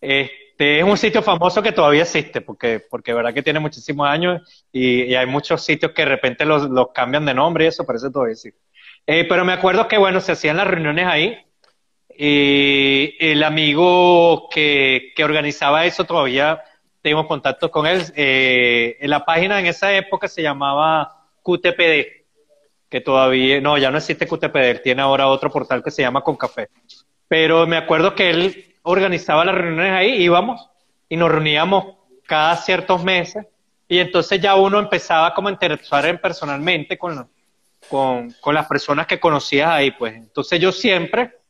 [0.00, 4.66] Este es un sitio famoso que todavía existe, porque, porque verdad que tiene muchísimos años
[4.72, 8.10] y, hay muchos sitios que de repente los, los, cambian de nombre y eso, parece
[8.10, 8.34] todavía.
[9.06, 11.36] Eh, pero me acuerdo que, bueno, se hacían las reuniones ahí.
[12.16, 16.62] El amigo que, organizaba eso todavía
[17.02, 18.02] tengo contacto con él.
[18.16, 22.24] Eh, en la página en esa época se llamaba QTPD,
[22.88, 26.22] que todavía, no, ya no existe QTPD, él tiene ahora otro portal que se llama
[26.22, 26.68] Concafé.
[27.28, 30.70] Pero me acuerdo que él organizaba las reuniones ahí, íbamos
[31.08, 31.96] y nos reuníamos
[32.26, 33.46] cada ciertos meses
[33.88, 37.28] y entonces ya uno empezaba como a interactuar personalmente con,
[37.88, 40.14] con, con las personas que conocías ahí, pues.
[40.14, 41.43] Entonces yo siempre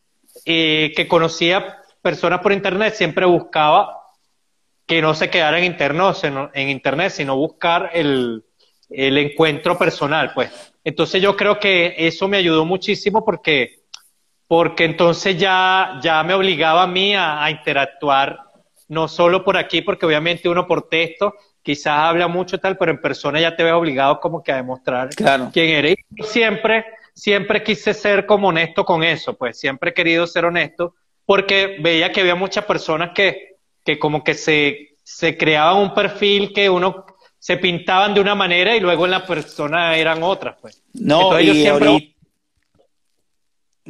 [0.44, 4.00] eh, que conocía personas por internet, siempre buscaba
[4.86, 6.16] que no se quedara en internet,
[6.52, 8.44] en internet sino buscar el,
[8.90, 10.50] el encuentro personal, pues.
[10.84, 13.84] Entonces yo creo que eso me ayudó muchísimo porque,
[14.46, 18.38] porque entonces ya, ya me obligaba a mí a, interactuar,
[18.88, 23.00] no solo por aquí, porque obviamente uno por texto quizás habla mucho tal, pero en
[23.00, 25.08] persona ya te ves obligado como que a demostrar
[25.52, 25.96] quién eres.
[26.14, 30.94] Y siempre, siempre quise ser como honesto con eso, pues siempre he querido ser honesto,
[31.24, 36.52] porque veía que había muchas personas que, que como que se, se creaban un perfil
[36.52, 37.06] que uno
[37.38, 40.82] se pintaban de una manera y luego en la persona eran otras, pues.
[40.94, 41.66] No, y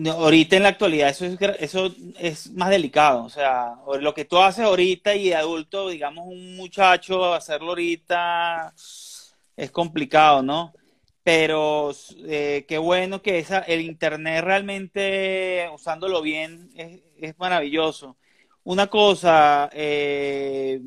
[0.09, 4.39] ahorita, en la actualidad eso es, eso es más delicado, o sea, lo que tú
[4.39, 8.75] haces ahorita y de adulto, digamos un muchacho hacerlo ahorita
[9.57, 10.73] es complicado, ¿no?
[11.25, 11.91] Pero
[12.27, 18.17] eh, qué bueno que esa, el internet realmente usándolo bien es, es maravilloso.
[18.63, 20.81] Una cosa, eh,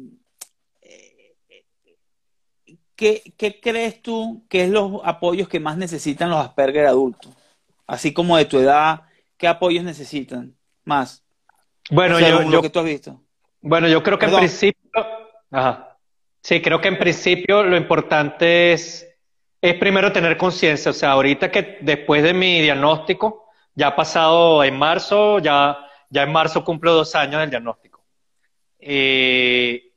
[2.97, 7.31] ¿qué, crees tú que es los apoyos que más necesitan los Asperger adultos?
[7.85, 9.03] Así como de tu edad,
[9.37, 11.23] ¿qué apoyos necesitan más?
[11.89, 13.21] Bueno, yo, lo que tú has visto.
[13.61, 15.05] Bueno, yo creo que en principio,
[15.51, 15.97] ajá.
[16.41, 19.07] sí, creo que en principio lo importante es,
[19.61, 20.91] es primero tener conciencia.
[20.91, 26.23] O sea, ahorita que después de mi diagnóstico, ya ha pasado en marzo, ya ya
[26.23, 28.03] en marzo cumplo dos años del diagnóstico.
[28.79, 29.91] Eh,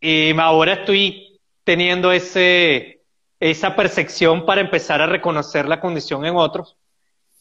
[0.00, 3.02] y ahora estoy teniendo ese,
[3.38, 6.76] esa percepción para empezar a reconocer la condición en otros.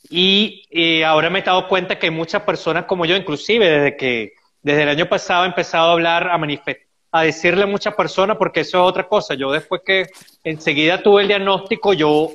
[0.10, 4.34] Y eh, ahora me he dado cuenta que muchas personas como yo, inclusive desde que
[4.62, 8.38] desde el año pasado he empezado a hablar, a manifestar, a decirle a muchas personas,
[8.38, 9.34] porque eso es otra cosa.
[9.34, 10.08] Yo después que
[10.44, 12.32] enseguida tuve el diagnóstico, yo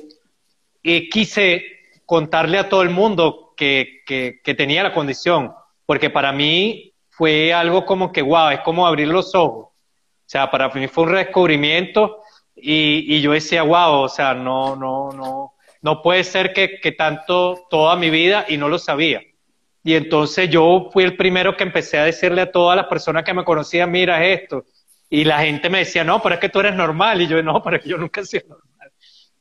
[0.83, 1.65] eh, quise
[2.05, 5.51] contarle a todo el mundo que, que, tenía la condición,
[5.85, 9.65] porque para mí fue algo como que, wow, es como abrir los ojos.
[9.65, 12.21] O sea, para mí fue un redescubrimiento
[12.55, 16.91] y, y yo decía, wow, o sea, no, no, no, no puede ser que, que
[16.91, 19.21] tanto toda mi vida y no lo sabía.
[19.87, 23.33] Y entonces yo fui el primero que empecé a decirle a todas las personas que
[23.33, 24.65] me conocían, mira esto.
[25.09, 27.21] Y la gente me decía, no, pero es que tú eres normal.
[27.21, 28.91] Y yo, no, pero es que yo nunca he sido normal.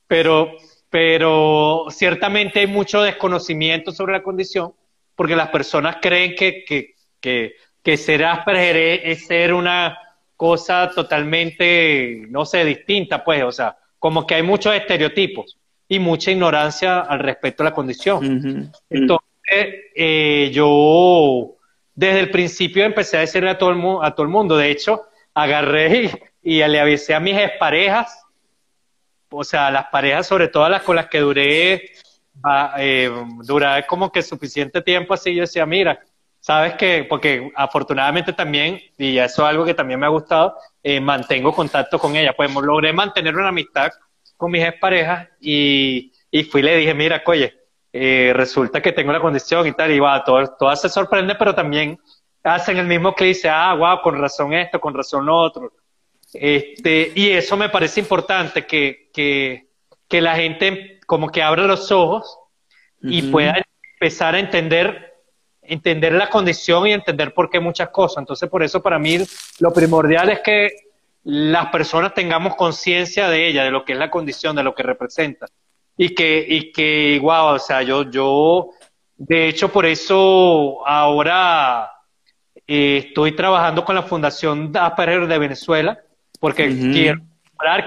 [0.07, 0.53] Pero,
[0.89, 4.73] pero ciertamente hay mucho desconocimiento sobre la condición
[5.17, 9.99] porque las personas creen que, que, que, que ser Asperger es, ser una
[10.37, 16.31] cosa totalmente, no sé, distinta, pues, o sea, como que hay muchos estereotipos y mucha
[16.31, 18.71] ignorancia al respecto a la condición.
[18.88, 21.57] Entonces, eh, yo
[21.94, 25.03] desde el principio empecé a decirle a todo el, a todo el mundo, de hecho,
[25.35, 28.27] agarré y, y le avisé a mis exparejas
[29.31, 31.90] o sea, las parejas, sobre todo las con las que duré,
[32.79, 33.11] eh,
[33.42, 36.01] duré como que suficiente tiempo así, yo decía, mira,
[36.40, 41.01] sabes que, porque afortunadamente también, y eso es algo que también me ha gustado, eh,
[41.01, 43.90] mantengo contacto con ella, pues logré mantener una amistad
[44.37, 47.55] con mis exparejas y, y fui y le dije, mira, oye,
[47.99, 51.55] eh, resulta que tengo la condición y tal, y va, todo, todo se sorprende, pero
[51.55, 51.99] también
[52.44, 55.73] hacen el mismo que dice, ah, wow, con razón esto, con razón lo otro.
[56.35, 59.69] Este, y eso me parece importante, que, que,
[60.09, 62.38] que la gente como que abra los ojos
[63.01, 63.63] y pueda
[63.94, 65.15] empezar a entender,
[65.63, 68.19] entender la condición y entender por qué muchas cosas.
[68.19, 69.19] Entonces, por eso para mí
[69.61, 70.69] lo primordial es que
[71.23, 74.83] las personas tengamos conciencia de ella, de lo que es la condición, de lo que
[74.83, 75.47] representa
[75.97, 78.71] y que, y que, wow, o sea, yo, yo,
[79.17, 81.90] de hecho, por eso ahora
[82.67, 85.99] eh, estoy trabajando con la Fundación Asperger de Venezuela,
[86.38, 87.23] porque quiero,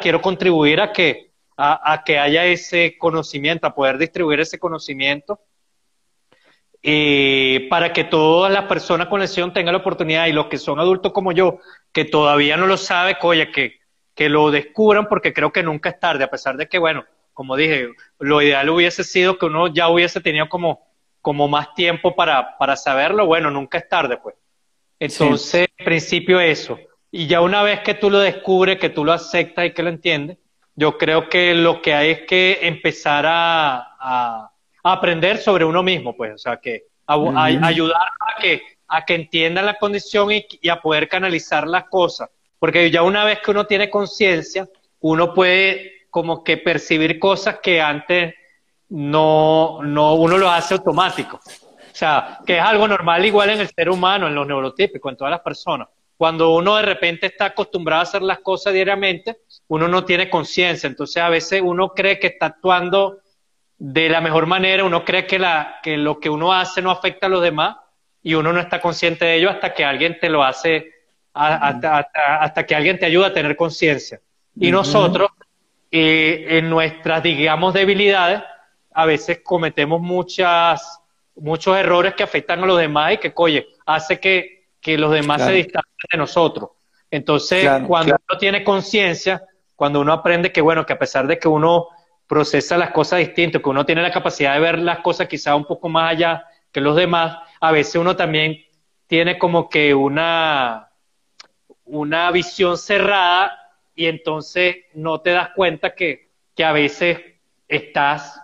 [0.01, 5.39] quiero contribuir a que, a, a, que haya ese conocimiento, a poder distribuir ese conocimiento,
[6.81, 10.79] eh, para que todas las personas con lesión tengan la oportunidad y los que son
[10.79, 11.59] adultos como yo,
[11.91, 13.79] que todavía no lo saben, oye, que,
[14.15, 17.05] que lo descubran, porque creo que nunca es tarde, a pesar de que, bueno,
[17.39, 20.85] como dije, lo ideal hubiese sido que uno ya hubiese tenido como,
[21.21, 24.35] como más tiempo para, para saberlo, bueno, nunca es tarde, pues.
[24.99, 26.77] Entonces, en principio eso.
[27.09, 29.87] Y ya una vez que tú lo descubres, que tú lo aceptas y que lo
[29.87, 30.37] entiendes,
[30.75, 34.51] yo creo que lo que hay es que empezar a, a,
[34.83, 39.65] aprender sobre uno mismo, pues, o sea, que a, ayudar a que, a que entiendan
[39.65, 42.29] la condición y, y a poder canalizar las cosas.
[42.59, 44.67] Porque ya una vez que uno tiene conciencia,
[44.99, 48.33] uno puede como que percibir cosas que antes
[48.89, 51.37] no, no uno lo hace automático.
[51.37, 55.17] O sea, que es algo normal igual en el ser humano, en los neurotípicos, en
[55.17, 55.87] todas las personas.
[56.17, 59.37] Cuando uno de repente está acostumbrado a hacer las cosas diariamente,
[59.67, 60.87] uno no tiene conciencia.
[60.87, 63.19] Entonces a veces uno cree que está actuando
[63.77, 67.27] de la mejor manera, uno cree que, la, que lo que uno hace no afecta
[67.27, 67.77] a los demás
[68.21, 70.91] y uno no está consciente de ello hasta que alguien te lo hace,
[71.33, 72.09] hasta,
[72.41, 74.19] hasta que alguien te ayuda a tener conciencia.
[74.59, 75.29] Y nosotros
[75.91, 78.43] eh, en nuestras, digamos, debilidades,
[78.93, 81.01] a veces cometemos muchas,
[81.35, 85.43] muchos errores que afectan a los demás y que, oye, hace que, que los demás
[85.43, 86.69] se distancien de nosotros.
[87.09, 89.43] Entonces, cuando uno tiene conciencia,
[89.75, 91.87] cuando uno aprende que, bueno, que a pesar de que uno
[92.27, 95.65] procesa las cosas distintas, que uno tiene la capacidad de ver las cosas quizá un
[95.65, 98.63] poco más allá que los demás, a veces uno también
[99.07, 100.91] tiene como que una,
[101.85, 103.58] una visión cerrada
[103.99, 107.19] y entonces no te das cuenta que, que a veces
[107.67, 108.41] estás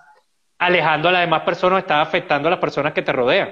[0.57, 3.51] alejando a las demás personas, estás afectando a las personas que te rodean.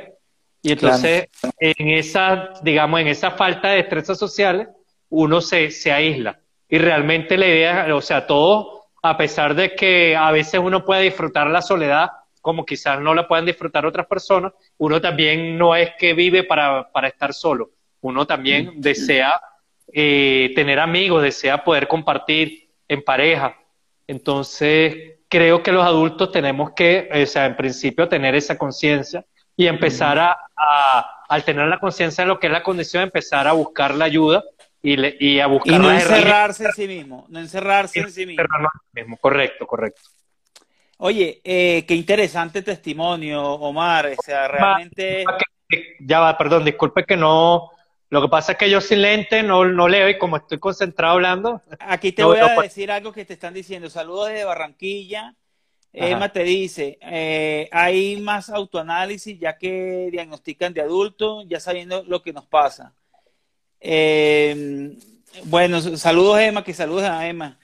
[0.62, 4.68] Y entonces, en esa, digamos, en esa falta de destrezas sociales,
[5.08, 6.42] uno se, se aísla.
[6.68, 11.04] Y realmente la idea, o sea, todo, a pesar de que a veces uno puede
[11.04, 12.10] disfrutar la soledad,
[12.42, 16.92] como quizás no la puedan disfrutar otras personas, uno también no es que vive para,
[16.92, 17.70] para estar solo.
[18.02, 19.40] Uno también desea
[19.92, 23.58] eh, tener amigos, desea poder compartir en pareja.
[24.08, 29.26] Entonces, creo que los adultos tenemos que, o sea, en principio, tener esa conciencia
[29.56, 30.38] y empezar a,
[31.28, 34.44] al tener la conciencia de lo que es la condición, empezar a buscar la ayuda
[34.82, 38.44] y, y a buscar y no encerrarse en sí mismo, no encerrarse en sí mismo.
[39.20, 40.02] Correcto, correcto.
[40.98, 44.14] Oye, eh, qué interesante testimonio, Omar.
[44.18, 45.26] O sea, realmente.
[46.00, 47.72] Ya va, perdón, disculpe que no,
[48.14, 51.16] lo que pasa es que yo sin lente no, no leo y como estoy concentrado
[51.16, 51.64] hablando.
[51.80, 53.90] Aquí te voy a decir algo que te están diciendo.
[53.90, 55.34] Saludos desde Barranquilla.
[55.92, 62.22] Emma te dice, eh, hay más autoanálisis ya que diagnostican de adulto, ya sabiendo lo
[62.22, 62.94] que nos pasa.
[63.80, 64.96] Eh,
[65.46, 67.58] bueno, saludos Emma, que saludos a Emma.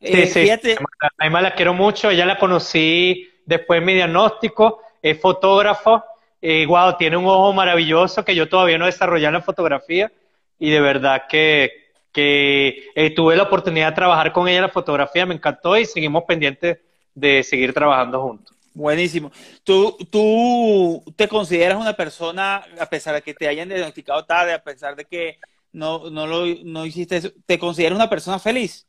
[0.00, 0.74] Eh, sí, sí.
[1.18, 6.04] A Emma la quiero mucho, ella la conocí después de mi diagnóstico, es fotógrafo
[6.46, 10.12] eh, wow, tiene un ojo maravilloso que yo todavía no he desarrollado en la fotografía
[10.58, 11.70] y de verdad que,
[12.12, 15.86] que eh, tuve la oportunidad de trabajar con ella en la fotografía, me encantó y
[15.86, 16.80] seguimos pendientes
[17.14, 18.54] de seguir trabajando juntos.
[18.74, 19.32] Buenísimo.
[19.62, 24.62] ¿Tú, ¿Tú te consideras una persona, a pesar de que te hayan diagnosticado tarde, a
[24.62, 25.38] pesar de que
[25.72, 28.86] no, no, lo, no hiciste eso, ¿te consideras una persona feliz?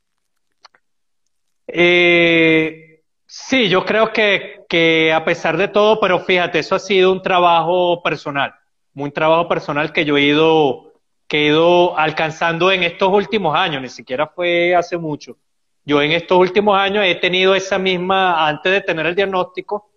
[1.68, 2.84] Eh,
[3.38, 7.21] Sí, yo creo que, que a pesar de todo, pero fíjate, eso ha sido un
[7.21, 8.55] trabajo personal,
[8.95, 10.93] un trabajo personal que yo he ido,
[11.27, 15.38] que he ido alcanzando en estos últimos años, ni siquiera fue hace mucho.
[15.83, 19.91] Yo en estos últimos años he tenido esa misma, antes de tener el diagnóstico,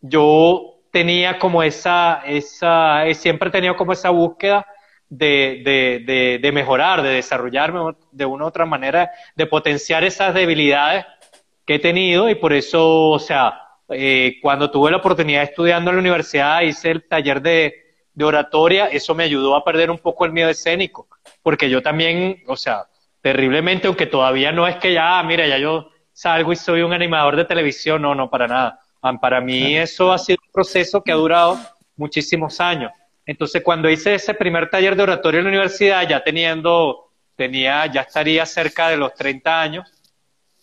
[0.00, 4.66] yo tenía como esa, esa, siempre he tenido como esa búsqueda
[5.10, 7.80] de, de, de, de mejorar, de desarrollarme
[8.12, 11.04] de una u otra manera, de potenciar esas debilidades
[11.68, 13.60] que he tenido y por eso, o sea,
[13.90, 17.74] eh, cuando tuve la oportunidad de estudiando en la universidad, hice el taller de,
[18.14, 21.08] de oratoria, eso me ayudó a perder un poco el miedo escénico,
[21.42, 22.86] porque yo también, o sea,
[23.20, 27.36] terriblemente, aunque todavía no es que ya, mira, ya yo salgo y soy un animador
[27.36, 28.80] de televisión, no, no, para nada.
[29.02, 31.58] Ah, para mí eso ha sido un proceso que ha durado
[31.96, 32.92] muchísimos años.
[33.26, 38.00] Entonces, cuando hice ese primer taller de oratorio en la universidad, ya teniendo, tenía, ya
[38.00, 39.97] estaría cerca de los 30 años,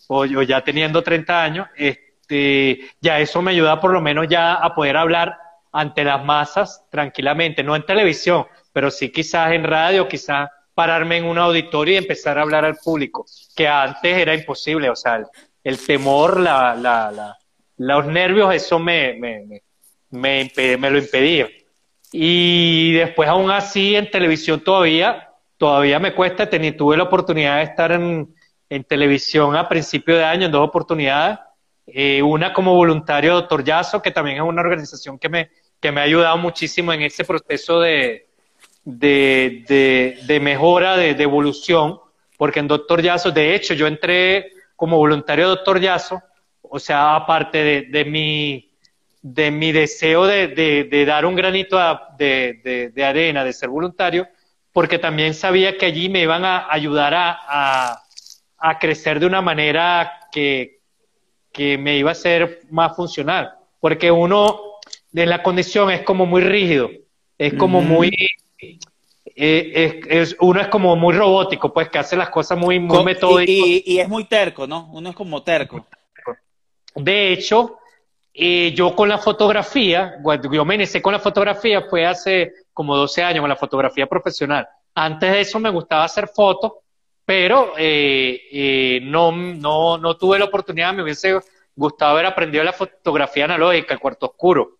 [0.08, 4.54] o yo ya teniendo 30 años, este, ya eso me ayuda por lo menos ya
[4.54, 5.36] a poder hablar
[5.72, 11.24] ante las masas tranquilamente, no en televisión, pero sí quizás en radio, quizás pararme en
[11.24, 15.24] un auditorio y empezar a hablar al público, que antes era imposible, o sea,
[15.64, 17.36] el, temor, la, la, la,
[17.78, 19.62] los nervios, eso me, me,
[20.10, 21.48] me, me lo impedía.
[22.12, 27.62] Y después aún así en televisión todavía, todavía me cuesta, tener, tuve la oportunidad de
[27.64, 28.35] estar en,
[28.68, 31.38] en televisión a principio de año en dos oportunidades,
[31.86, 35.50] eh, una como voluntario Doctor Yazo, que también es una organización que me,
[35.80, 38.28] que me ha ayudado muchísimo en ese proceso de,
[38.84, 42.00] de, de, de mejora, de, de, evolución,
[42.36, 46.20] porque en Doctor Yazo, de hecho, yo entré como voluntario Doctor Yazo,
[46.62, 48.66] o sea, aparte de, de mi
[49.34, 51.78] de mi deseo de, de, dar un granito
[52.16, 54.28] de, de, arena, de ser voluntario,
[54.72, 58.02] porque también sabía que allí me iban a ayudar a, a,
[58.80, 60.80] crecer de una manera que,
[61.52, 63.54] que, me iba a ser más funcional.
[63.80, 64.60] Porque uno
[65.10, 66.90] de la condición es como muy rígido,
[67.38, 68.10] es como muy...
[69.38, 73.46] Eh, es, uno es como muy robótico, pues que hace las cosas muy, muy metódicas.
[73.48, 74.88] Y, y, es muy terco, ¿no?
[74.92, 75.86] Uno es como terco.
[76.94, 77.78] De hecho,
[78.38, 80.16] y yo con la fotografía,
[80.52, 84.68] yo me inicié con la fotografía fue hace como 12 años con la fotografía profesional.
[84.94, 86.72] Antes de eso me gustaba hacer fotos,
[87.26, 91.38] pero eh, eh, no, no, no tuve la oportunidad, me hubiese
[91.74, 94.78] gustado haber aprendido la fotografía analógica, el cuarto oscuro.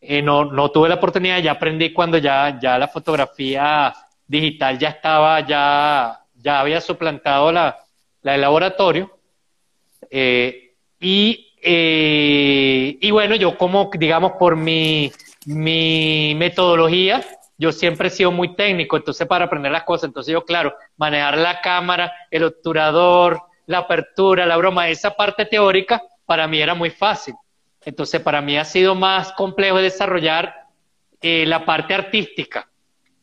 [0.00, 3.94] Eh, no, no tuve la oportunidad, ya aprendí cuando ya, ya la fotografía
[4.26, 7.78] digital ya estaba, ya, ya había suplantado la,
[8.20, 9.18] la laboratorio.
[11.00, 15.10] y eh, y bueno, yo como, digamos, por mi,
[15.46, 17.24] mi metodología,
[17.58, 21.36] yo siempre he sido muy técnico, entonces para aprender las cosas, entonces yo, claro, manejar
[21.36, 26.90] la cámara, el obturador, la apertura, la broma, esa parte teórica, para mí era muy
[26.90, 27.34] fácil.
[27.84, 30.54] Entonces, para mí ha sido más complejo desarrollar
[31.20, 32.68] eh, la parte artística.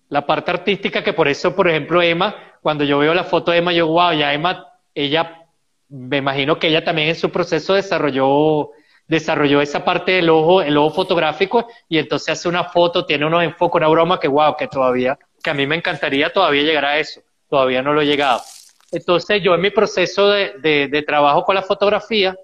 [0.09, 3.59] La parte artística que por eso, por ejemplo, Emma, cuando yo veo la foto de
[3.59, 5.45] Emma, yo, wow, ya Emma, ella
[5.89, 8.71] me imagino que ella también en su proceso desarrolló,
[9.07, 13.43] desarrolló esa parte del ojo, el ojo fotográfico, y entonces hace una foto, tiene unos
[13.43, 16.97] enfoques, una broma que wow, que todavía, que a mí me encantaría todavía llegar a
[16.97, 18.41] eso, todavía no lo he llegado.
[18.91, 22.35] Entonces yo en mi proceso de, de, trabajo con la fotografía,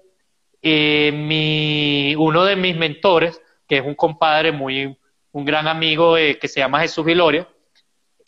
[0.60, 4.96] eh, mi, uno de mis mentores, que es un compadre muy,
[5.32, 7.48] un gran amigo eh, que se llama Jesús Viloria,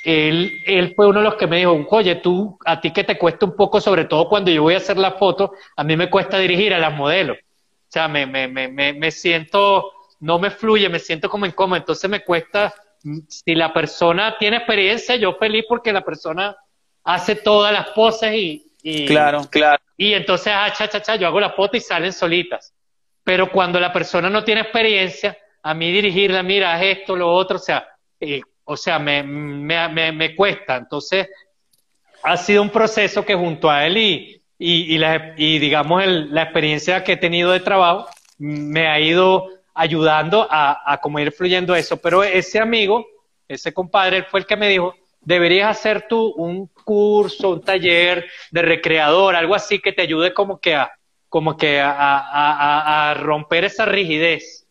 [0.05, 3.17] él, él fue uno de los que me dijo, oye, tú, a ti que te
[3.17, 6.11] cuesta un poco, sobre todo cuando yo voy a hacer la foto, a mí me
[6.11, 7.39] cuesta dirigir a las modelos.
[7.95, 12.11] O sea, me, me, me, me siento, no me fluye, me siento como incómodo, entonces
[12.11, 12.75] me cuesta,
[13.29, 16.57] si la persona tiene experiencia, yo feliz porque la persona
[17.05, 18.67] hace todas las poses y...
[18.83, 19.81] y claro, claro.
[19.97, 22.75] Y entonces, ah, cha, cha, cha, yo hago la foto y salen solitas.
[23.23, 27.61] Pero cuando la persona no tiene experiencia, a mí dirigirla, mira, esto, lo otro, o
[27.61, 27.87] sea,
[28.19, 30.75] eh, o sea, me, me, me, cuesta.
[30.75, 31.29] Entonces,
[32.25, 34.97] ha sido un proceso que junto a él y, y,
[35.37, 40.99] y, digamos la experiencia que he tenido de trabajo me ha ido ayudando a, a
[40.99, 41.97] como ir fluyendo eso.
[41.97, 43.07] Pero ese amigo,
[43.49, 48.63] ese compadre, fue el que me dijo, deberías hacer tú un curso, un taller de
[48.63, 50.93] recreador, algo así que te ayude como que a,
[51.29, 54.67] como que a, a, a romper esa rigidez,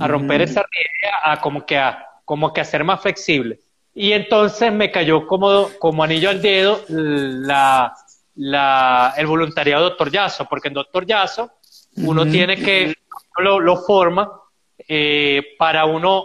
[0.00, 3.60] a romper esa rigidez, a como que a como que hacer más flexible.
[3.94, 7.94] Y entonces me cayó como, como anillo al dedo la,
[8.36, 11.50] la, el voluntariado Doctor Yazo, porque en Doctor Yazo
[11.96, 12.94] uno tiene que,
[13.38, 14.30] lo, lo forma
[14.88, 16.24] eh, para uno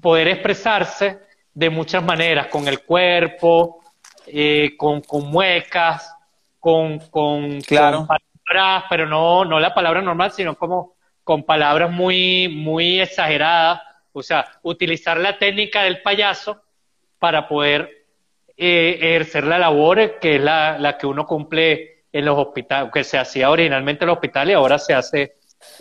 [0.00, 1.20] poder expresarse
[1.52, 3.82] de muchas maneras, con el cuerpo,
[4.26, 6.14] eh, con, con muecas,
[6.58, 8.06] con, con, claro.
[8.06, 13.80] palabras, pero no, no la palabra normal, sino como con palabras muy, muy exageradas
[14.14, 16.62] o sea, utilizar la técnica del payaso
[17.18, 18.03] para poder
[18.56, 23.04] eh, ejercer la labor que es la, la, que uno cumple en los hospitales, que
[23.04, 25.36] se hacía originalmente en los hospitales y ahora se hace,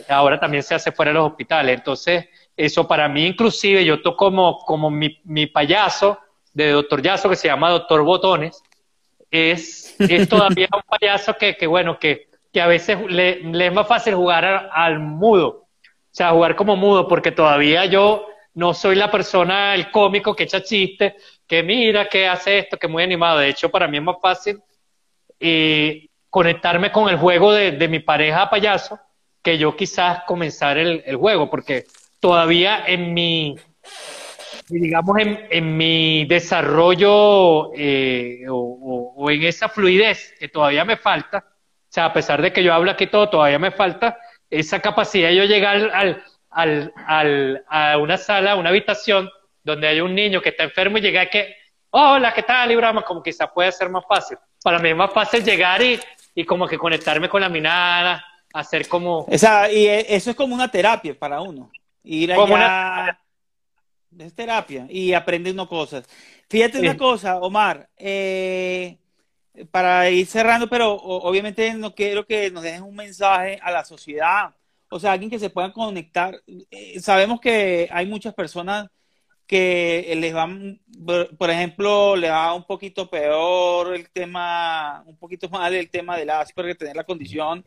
[0.10, 1.78] ahora también se hace fuera de los hospitales.
[1.78, 6.20] Entonces, eso para mí inclusive, yo toco como, como mi, mi payaso
[6.54, 8.64] de Doctor Yaso, que se llama Doctor Botones,
[9.30, 13.74] es, es todavía un payaso que, que bueno, que, que a veces le, le, es
[13.74, 15.64] más fácil jugar al mudo
[16.14, 20.44] o sea, jugar como mudo, porque todavía yo no soy la persona, el cómico que
[20.44, 21.14] echa chistes,
[21.54, 23.38] que mira, que hace esto, que muy animado.
[23.38, 24.60] De hecho, para mí es más fácil
[25.40, 29.00] eh, conectarme con el juego de, mi pareja payaso
[29.44, 31.86] que yo quizás comenzar el, el juego, porque
[32.20, 33.56] todavía en mi,
[34.68, 41.46] digamos, en, en mi desarrollo eh, o, o, en esa fluidez que todavía me falta,
[41.48, 44.18] o sea, a pesar de que yo hablo aquí todo, todavía me falta
[44.50, 49.30] esa capacidad de yo llegar al, al, al, a una sala, a una habitación
[49.64, 51.56] donde hay un niño que está enfermo y llegar que,
[51.92, 53.02] hola, ¿qué tal, Librama?
[53.02, 54.38] Como quizás puede ser más fácil.
[54.64, 56.00] Para mí es más fácil llegar y,
[56.36, 59.26] y como que conectarme con la mirada, hacer como...
[59.30, 61.72] Esa, y eso es como una terapia para uno.
[62.04, 62.44] Ir allá...
[62.44, 63.20] Una...
[64.20, 66.08] Es terapia y aprende uno cosas.
[66.48, 66.86] Fíjate sí.
[66.86, 68.98] una cosa, Omar, eh,
[69.72, 74.54] para ir cerrando, pero obviamente no quiero que nos dejen un mensaje a la sociedad,
[74.90, 76.40] o sea, alguien que se pueda conectar.
[76.70, 78.88] Eh, sabemos que hay muchas personas
[79.48, 80.48] que les va,
[81.38, 86.30] por ejemplo, le va un poquito peor el tema, un poquito mal el tema del
[86.30, 87.64] Asperger, tener la condición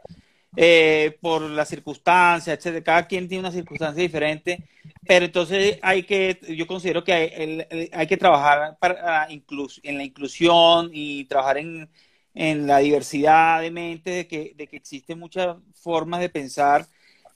[0.56, 2.84] eh, por las circunstancias, etcétera.
[2.84, 4.64] Cada quien tiene una circunstancia diferente,
[5.06, 10.04] pero entonces hay que, yo considero que hay, hay que trabajar para, inclus, en la
[10.04, 11.90] inclusión y trabajar en,
[12.34, 16.86] en la diversidad de mente, de que, de que existen muchas formas de pensar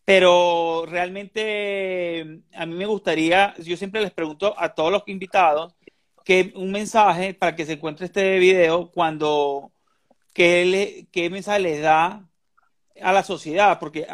[0.04, 5.74] pero realmente a mí me gustaría, yo siempre les pregunto a todos los invitados
[6.24, 9.72] que un mensaje para que se encuentre este video cuando
[10.34, 12.28] qué, le, qué mensaje les da
[13.00, 14.06] a la sociedad, porque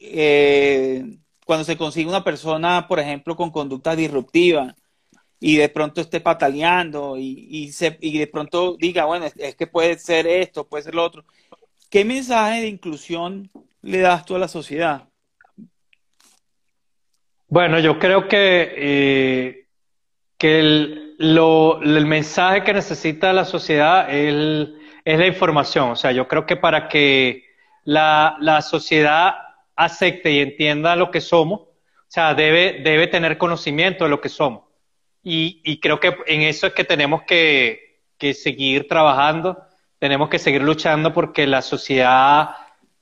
[0.00, 4.74] eh, cuando se consigue una persona, por ejemplo, con conducta disruptiva
[5.38, 9.54] y de pronto esté pataleando y, y, se, y de pronto diga, bueno, es, es
[9.54, 11.24] que puede ser esto, puede ser lo otro,
[11.90, 13.50] ¿qué mensaje de inclusión
[13.82, 15.08] le das tú a la sociedad?
[17.48, 19.66] Bueno, yo creo que, eh,
[20.36, 24.68] que el, el, mensaje que necesita la sociedad es,
[25.04, 25.90] es, la información.
[25.90, 27.44] O sea, yo creo que para que
[27.84, 29.34] la, la sociedad
[29.76, 34.28] acepte y entienda lo que somos, o sea, debe, debe tener conocimiento de lo que
[34.28, 34.64] somos.
[35.22, 39.62] Y, y creo que en eso es que tenemos que, que seguir trabajando,
[40.00, 42.50] tenemos que seguir luchando porque la sociedad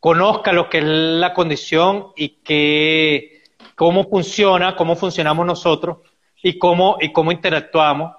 [0.00, 3.33] conozca lo que es la condición y que
[3.74, 5.98] cómo funciona, cómo funcionamos nosotros
[6.42, 8.12] y cómo, y cómo interactuamos,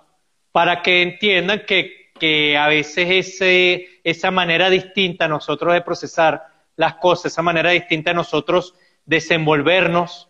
[0.51, 6.43] para que entiendan que, que a veces ese, esa manera distinta nosotros de procesar
[6.76, 8.74] las cosas, esa manera distinta de nosotros
[9.06, 10.30] desenvolvernos,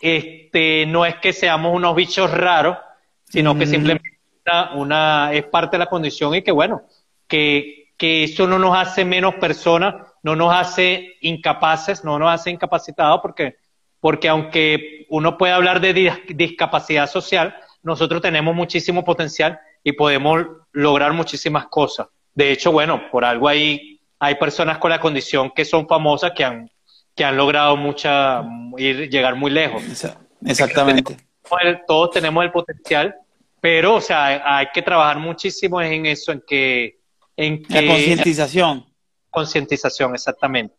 [0.00, 2.76] este, no es que seamos unos bichos raros,
[3.24, 4.10] sino que simplemente
[4.74, 6.82] una, es parte de la condición y que bueno,
[7.26, 12.50] que, que eso no nos hace menos personas, no nos hace incapaces, no nos hace
[12.50, 13.56] incapacitados porque
[14.04, 21.14] porque aunque uno puede hablar de discapacidad social, nosotros tenemos muchísimo potencial y podemos lograr
[21.14, 22.08] muchísimas cosas.
[22.34, 26.44] De hecho, bueno, por algo hay, hay personas con la condición que son famosas que
[26.44, 26.70] han,
[27.16, 28.44] que han logrado mucha,
[28.76, 29.82] ir, llegar muy lejos.
[30.44, 31.16] Exactamente.
[31.86, 33.14] Todos tenemos el potencial,
[33.58, 36.98] pero, o sea, hay que trabajar muchísimo en eso, en que...
[37.38, 38.84] En que la concientización.
[39.30, 40.74] Concientización, exactamente.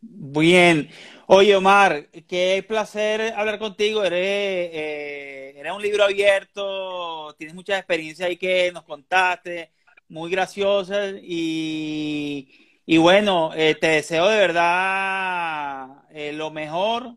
[0.00, 0.90] Bien.
[1.32, 4.02] Oye, Omar, qué placer hablar contigo.
[4.02, 9.70] Eres, eh, eres un libro abierto, tienes mucha experiencia ahí que nos contaste,
[10.08, 17.14] muy graciosa y, y bueno, eh, te deseo de verdad eh, lo mejor.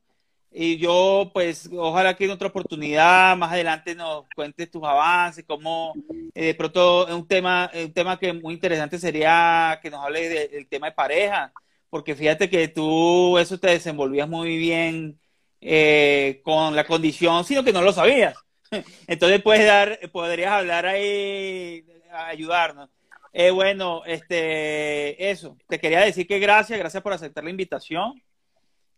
[0.51, 5.93] Y yo, pues, ojalá que en otra oportunidad, más adelante nos cuentes tus avances, cómo
[6.35, 10.67] de pronto un tema, un tema que muy interesante sería que nos hables de, del
[10.67, 11.51] tema de pareja
[11.93, 15.19] porque fíjate que tú eso te desenvolvías muy bien
[15.61, 18.33] eh, con la condición, sino que no lo sabías.
[19.07, 22.89] Entonces puedes dar, podrías hablar ahí, ayudarnos.
[23.31, 28.19] Eh, bueno, este, eso, te quería decir que gracias, gracias por aceptar la invitación.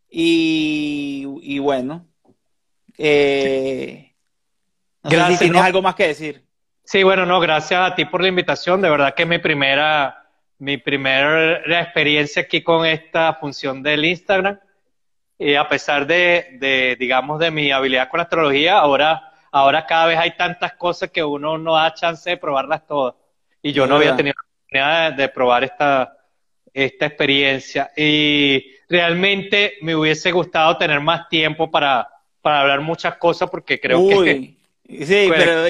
[0.10, 2.08] Y, y bueno,
[2.98, 4.14] eh,
[5.04, 5.66] no gracias, sé si tienes no.
[5.66, 6.46] algo más que decir.
[6.86, 8.82] Sí, bueno, no, gracias a ti por la invitación.
[8.82, 10.25] De verdad que es mi primera
[10.60, 14.60] mi primera experiencia aquí con esta función del Instagram.
[15.38, 20.08] Y a pesar de, de, digamos, de mi habilidad con la astrología, ahora, ahora cada
[20.08, 23.16] vez hay tantas cosas que uno no da chance de probarlas todas.
[23.62, 26.18] Y yo no había tenido la oportunidad de, de probar esta,
[26.74, 27.92] esta experiencia.
[27.96, 32.08] Y realmente me hubiese gustado tener más tiempo para,
[32.42, 34.56] para hablar muchas cosas porque creo Uy, que...
[35.06, 35.66] Sí, pues, pero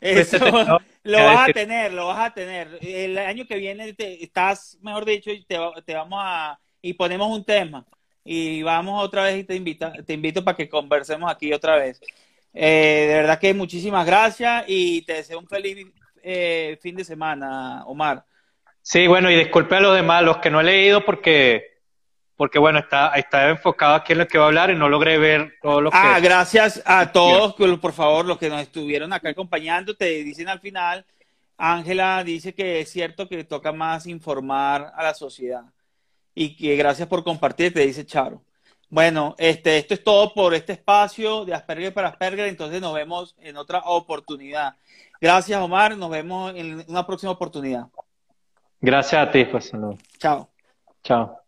[0.00, 0.38] eso,
[1.02, 2.78] lo vas a tener, lo vas a tener.
[2.80, 6.58] El año que viene te, estás, mejor dicho, te, te vamos a...
[6.82, 7.86] y ponemos un tema
[8.24, 12.00] y vamos otra vez y te, invita, te invito para que conversemos aquí otra vez.
[12.52, 15.86] Eh, de verdad que muchísimas gracias y te deseo un feliz
[16.22, 18.24] eh, fin de semana, Omar.
[18.82, 21.67] Sí, bueno, y disculpe a los demás, los que no he leído porque
[22.38, 25.18] porque bueno, está, está enfocado aquí en lo que va a hablar y no logré
[25.18, 25.98] ver todo lo que...
[26.00, 30.60] Ah, gracias a todos, por favor, los que nos estuvieron acá acompañando, te dicen al
[30.60, 31.04] final,
[31.56, 35.64] Ángela dice que es cierto que toca más informar a la sociedad
[36.32, 38.40] y que gracias por compartir, te dice Charo.
[38.88, 43.34] Bueno, este, esto es todo por este espacio de Asperger para Asperger, entonces nos vemos
[43.40, 44.76] en otra oportunidad.
[45.20, 47.88] Gracias, Omar, nos vemos en una próxima oportunidad.
[48.80, 49.72] Gracias a ti, pues.
[50.18, 50.48] Chao.
[51.02, 51.47] Chao.